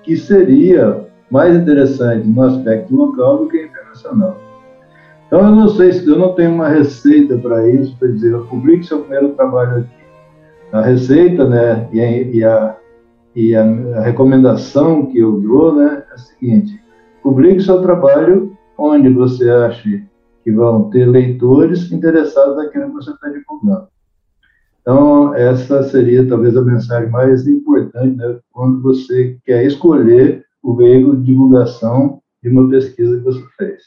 que 0.04 0.16
seria 0.16 1.06
mais 1.30 1.56
interessante 1.56 2.28
no 2.28 2.42
aspecto 2.42 2.94
local 2.94 3.38
do 3.38 3.48
que 3.48 3.64
internacional. 3.64 4.38
Então, 5.26 5.40
eu 5.40 5.50
não 5.50 5.68
sei 5.68 5.92
se 5.92 6.06
eu 6.06 6.18
não 6.18 6.34
tenho 6.34 6.52
uma 6.52 6.68
receita 6.68 7.36
para 7.38 7.68
isso, 7.68 7.96
para 7.98 8.08
dizer, 8.08 8.36
publique 8.44 8.86
seu 8.86 9.00
primeiro 9.00 9.30
trabalho 9.30 9.78
aqui. 9.78 10.04
A 10.72 10.82
receita, 10.82 11.48
né, 11.48 11.88
e 11.92 12.00
a, 12.00 12.10
e 12.10 12.44
a, 12.44 12.76
e 13.34 13.56
a 13.56 14.00
recomendação 14.00 15.06
que 15.06 15.18
eu 15.18 15.40
dou, 15.40 15.74
né, 15.74 16.04
é 16.10 16.14
a 16.14 16.18
seguinte: 16.18 16.80
publique 17.22 17.62
seu 17.62 17.80
trabalho 17.80 18.56
onde 18.76 19.08
você 19.08 19.48
acha 19.50 20.02
que 20.42 20.52
vão 20.52 20.90
ter 20.90 21.06
leitores 21.06 21.90
interessados 21.90 22.56
naquilo 22.56 22.86
que 22.86 22.92
você 22.92 23.10
está 23.10 23.28
divulgando. 23.28 23.88
Então, 24.84 25.34
essa 25.34 25.82
seria 25.84 26.28
talvez 26.28 26.54
a 26.54 26.62
mensagem 26.62 27.08
mais 27.08 27.48
importante 27.48 28.16
né, 28.16 28.38
quando 28.52 28.82
você 28.82 29.38
quer 29.42 29.64
escolher 29.64 30.44
o 30.62 30.76
veículo 30.76 31.16
de 31.16 31.24
divulgação 31.24 32.20
de 32.42 32.50
uma 32.50 32.68
pesquisa 32.68 33.16
que 33.16 33.24
você 33.24 33.42
fez. 33.56 33.82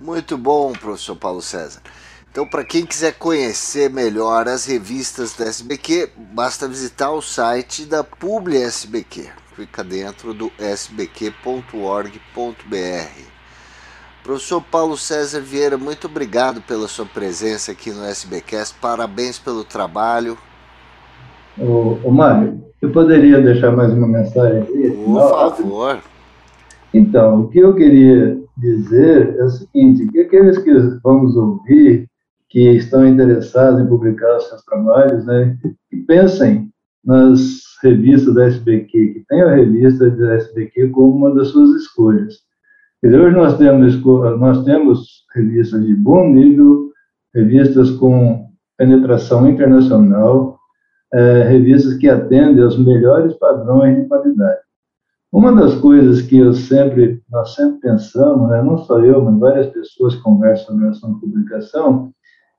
Muito 0.00 0.38
bom, 0.38 0.72
professor 0.72 1.14
Paulo 1.14 1.42
César. 1.42 1.82
Então, 2.30 2.48
para 2.48 2.64
quem 2.64 2.86
quiser 2.86 3.18
conhecer 3.18 3.90
melhor 3.90 4.48
as 4.48 4.64
revistas 4.64 5.34
da 5.36 5.44
SBQ, 5.44 6.10
basta 6.32 6.66
visitar 6.66 7.10
o 7.10 7.20
site 7.20 7.84
da 7.84 8.02
Publi 8.02 8.56
SBQ. 8.56 9.28
Fica 9.54 9.84
dentro 9.84 10.32
do 10.32 10.50
sbq.org.br. 10.58 11.68
Professor 14.28 14.60
Paulo 14.60 14.94
César 14.94 15.40
Vieira, 15.40 15.78
muito 15.78 16.06
obrigado 16.06 16.60
pela 16.60 16.86
sua 16.86 17.06
presença 17.06 17.72
aqui 17.72 17.90
no 17.90 18.04
SBcast. 18.04 18.76
Parabéns 18.78 19.38
pelo 19.38 19.64
trabalho. 19.64 20.36
Ô, 21.58 21.96
ô 22.04 22.10
Mário, 22.10 22.62
eu 22.82 22.92
poderia 22.92 23.40
deixar 23.40 23.70
mais 23.70 23.90
uma 23.90 24.06
mensagem 24.06 24.64
aqui? 24.64 24.90
Por 25.02 25.30
favor. 25.30 25.98
Então, 26.92 27.40
o 27.40 27.48
que 27.48 27.58
eu 27.58 27.74
queria 27.74 28.38
dizer 28.58 29.34
é 29.38 29.44
o 29.44 29.48
seguinte, 29.48 30.06
que 30.08 30.20
aqueles 30.20 30.58
que 30.58 30.74
vamos 31.02 31.34
ouvir, 31.34 32.06
que 32.50 32.72
estão 32.72 33.08
interessados 33.08 33.80
em 33.80 33.86
publicar 33.86 34.36
os 34.36 34.46
seus 34.46 34.62
trabalhos, 34.64 35.24
né, 35.24 35.56
que 35.88 35.96
pensem 36.06 36.68
nas 37.02 37.62
revistas 37.82 38.34
da 38.34 38.44
SBQ, 38.44 38.90
que 38.90 39.24
tenham 39.26 39.48
a 39.48 39.54
revista 39.54 40.10
da 40.10 40.34
SBQ 40.34 40.90
como 40.90 41.16
uma 41.16 41.34
das 41.34 41.48
suas 41.48 41.80
escolhas. 41.80 42.46
Dizer, 43.02 43.20
hoje 43.20 43.36
nós 43.36 43.56
temos, 43.56 44.02
nós 44.40 44.64
temos 44.64 45.24
revistas 45.32 45.86
de 45.86 45.94
bom 45.94 46.28
nível, 46.30 46.90
revistas 47.32 47.92
com 47.92 48.48
penetração 48.76 49.48
internacional, 49.48 50.58
é, 51.14 51.44
revistas 51.44 51.94
que 51.94 52.08
atendem 52.08 52.64
aos 52.64 52.76
melhores 52.76 53.34
padrões 53.34 53.96
de 53.96 54.08
qualidade. 54.08 54.60
Uma 55.32 55.54
das 55.54 55.74
coisas 55.76 56.22
que 56.22 56.38
eu 56.38 56.52
sempre, 56.52 57.22
nós 57.30 57.54
sempre 57.54 57.80
pensamos, 57.80 58.48
né, 58.50 58.62
não 58.62 58.78
só 58.78 58.98
eu, 58.98 59.22
mas 59.22 59.38
várias 59.38 59.66
pessoas 59.68 60.16
conversam 60.16 60.66
sobre 60.66 60.86
a 60.86 60.90
ação 60.90 61.14
de 61.14 61.20
publicação, 61.20 62.12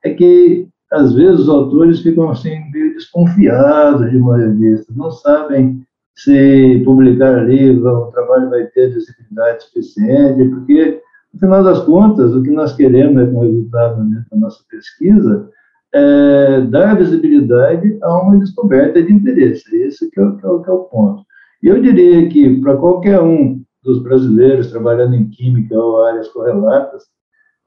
é 0.06 0.13
que 0.13 0.69
às 0.91 1.13
vezes 1.13 1.41
os 1.41 1.49
autores 1.49 1.99
ficam 1.99 2.30
assim 2.30 2.60
meio 2.71 2.93
desconfiados 2.93 4.10
de 4.10 4.17
uma 4.17 4.38
revista, 4.38 4.93
não 4.95 5.12
sabem 5.12 5.84
se 6.23 6.82
publicar 6.84 7.38
ali, 7.38 7.71
o 7.71 8.08
trabalho 8.08 8.49
vai 8.49 8.65
ter 8.65 8.93
visibilidade 8.93 9.63
suficiente, 9.63 10.49
porque, 10.49 11.01
no 11.34 11.39
final 11.39 11.63
das 11.63 11.79
contas, 11.84 12.36
o 12.36 12.43
que 12.43 12.51
nós 12.51 12.75
queremos 12.75 13.21
é, 13.21 13.25
com 13.27 13.38
o 13.38 13.41
resultado 13.41 14.03
da 14.03 14.38
nossa 14.38 14.62
pesquisa, 14.69 15.49
é 15.93 16.62
dar 16.62 16.97
visibilidade 16.97 17.97
a 18.01 18.21
uma 18.21 18.38
descoberta 18.38 19.01
de 19.01 19.13
interesse. 19.13 19.75
Esse 19.77 20.12
que 20.12 20.19
é, 20.19 20.23
que 20.23 20.45
é, 20.45 20.60
que 20.60 20.69
é 20.69 20.73
o 20.73 20.84
ponto. 20.84 21.23
E 21.63 21.67
eu 21.67 21.82
diria 21.82 22.27
que, 22.27 22.60
para 22.60 22.75
qualquer 22.75 23.21
um 23.21 23.62
dos 23.82 24.03
brasileiros 24.03 24.71
trabalhando 24.71 25.15
em 25.15 25.29
química 25.29 25.73
ou 25.75 26.03
áreas 26.03 26.27
correlatas, 26.27 27.03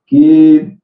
que 0.07 0.77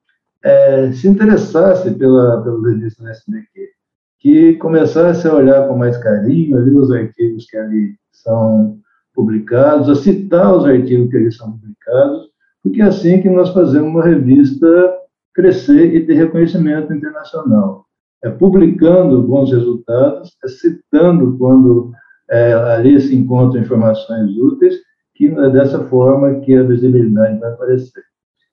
é, 0.42 0.90
se 0.92 1.06
interessasse 1.06 1.90
pela, 1.94 2.42
pela 2.42 2.70
revista 2.70 3.08
SBQ, 3.08 3.77
que 4.20 4.54
começasse 4.54 5.26
a 5.26 5.34
olhar 5.34 5.68
com 5.68 5.76
mais 5.76 5.96
carinho 5.98 6.58
ali 6.58 6.74
os 6.74 6.90
artigos 6.90 7.46
que 7.46 7.56
ali 7.56 7.94
são 8.12 8.78
publicados, 9.14 9.88
a 9.88 9.94
citar 9.94 10.56
os 10.56 10.64
artigos 10.64 11.10
que 11.10 11.16
ali 11.16 11.32
são 11.32 11.52
publicados, 11.52 12.28
porque 12.62 12.82
é 12.82 12.86
assim 12.86 13.20
que 13.20 13.30
nós 13.30 13.50
fazemos 13.50 13.90
uma 13.90 14.04
revista 14.04 14.96
crescer 15.34 15.94
e 15.94 16.04
ter 16.04 16.14
reconhecimento 16.14 16.92
internacional. 16.92 17.86
É 18.22 18.30
publicando 18.30 19.22
bons 19.22 19.52
resultados, 19.52 20.36
é 20.44 20.48
citando 20.48 21.38
quando 21.38 21.92
é, 22.30 22.52
ali 22.52 23.00
se 23.00 23.14
encontram 23.14 23.62
informações 23.62 24.36
úteis, 24.36 24.74
que 25.14 25.26
é 25.26 25.50
dessa 25.50 25.84
forma 25.84 26.40
que 26.40 26.54
a 26.54 26.62
visibilidade 26.62 27.38
vai 27.38 27.52
aparecer. 27.52 28.02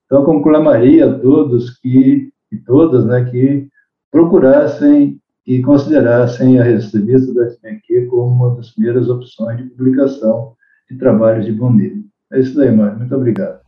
Então, 0.05 0.23
conclamaria 0.23 1.09
a 1.09 1.19
todos 1.19 1.79
que, 1.79 2.31
e 2.51 2.57
todas, 2.57 3.05
né, 3.05 3.25
que 3.25 3.67
procurassem 4.11 5.19
e 5.45 5.61
considerassem 5.61 6.59
a 6.59 6.63
revista 6.63 6.99
da 6.99 7.45
SBQ 7.45 8.07
como 8.07 8.27
uma 8.31 8.55
das 8.55 8.71
primeiras 8.71 9.07
opções 9.09 9.57
de 9.57 9.63
publicação 9.65 10.53
de 10.89 10.97
trabalhos 10.97 11.45
de 11.45 11.51
bom 11.51 11.71
nível. 11.71 12.03
É 12.31 12.39
isso 12.39 12.59
aí, 12.59 12.71
Mário. 12.71 12.97
Muito 12.97 13.15
obrigado. 13.15 13.59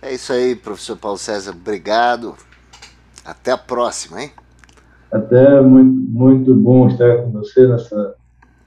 É 0.00 0.14
isso 0.14 0.32
aí, 0.32 0.54
professor 0.54 0.96
Paulo 0.96 1.18
César. 1.18 1.52
Obrigado. 1.52 2.34
Até 3.24 3.52
a 3.52 3.58
próxima, 3.58 4.22
hein? 4.22 4.30
Até 5.12 5.60
muito, 5.60 6.10
muito 6.10 6.54
bom 6.54 6.88
estar 6.88 7.18
com 7.18 7.32
você 7.32 7.66
nessa. 7.66 8.14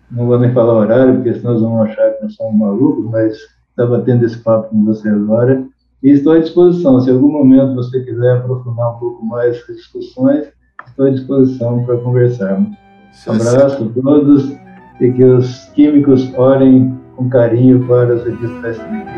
Não 0.10 0.28
vou 0.28 0.38
nem 0.38 0.54
falar 0.54 0.74
horário, 0.74 1.16
porque 1.16 1.34
senão 1.34 1.52
eles 1.52 1.62
vão 1.62 1.82
achar 1.82 2.12
que 2.12 2.24
nós 2.24 2.36
somos 2.36 2.60
malucos, 2.60 3.06
mas 3.10 3.38
estava 3.70 4.02
tendo 4.02 4.26
esse 4.26 4.38
papo 4.40 4.70
com 4.70 4.86
você 4.86 5.10
agora. 5.10 5.66
E 6.04 6.10
estou 6.10 6.34
à 6.34 6.40
disposição. 6.40 7.00
Se 7.00 7.10
em 7.10 7.14
algum 7.14 7.32
momento 7.32 7.76
você 7.76 8.04
quiser 8.04 8.38
aprofundar 8.38 8.96
um 8.96 9.00
pouco 9.00 9.26
mais 9.26 9.58
as 9.58 9.76
discussões, 9.76 10.48
estou 10.88 11.06
à 11.08 11.10
disposição 11.10 11.84
para 11.86 11.98
conversarmos. 11.98 12.76
Um 13.28 13.32
abraço 13.34 13.84
a 13.84 14.02
todos 14.02 14.56
e 15.00 15.12
que 15.12 15.24
os 15.24 15.66
químicos 15.76 16.34
orem 16.36 16.98
com 17.16 17.30
carinho 17.30 17.86
para 17.88 18.14
as 18.14 18.24
revistas 18.24 18.78
SBQ. 18.78 19.12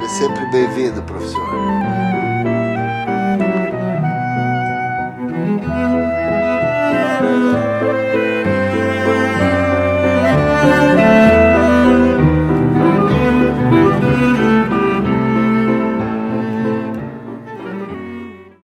Seja 0.00 0.08
sempre 0.08 0.50
bem-vindo, 0.50 1.02
professor. 1.02 2.01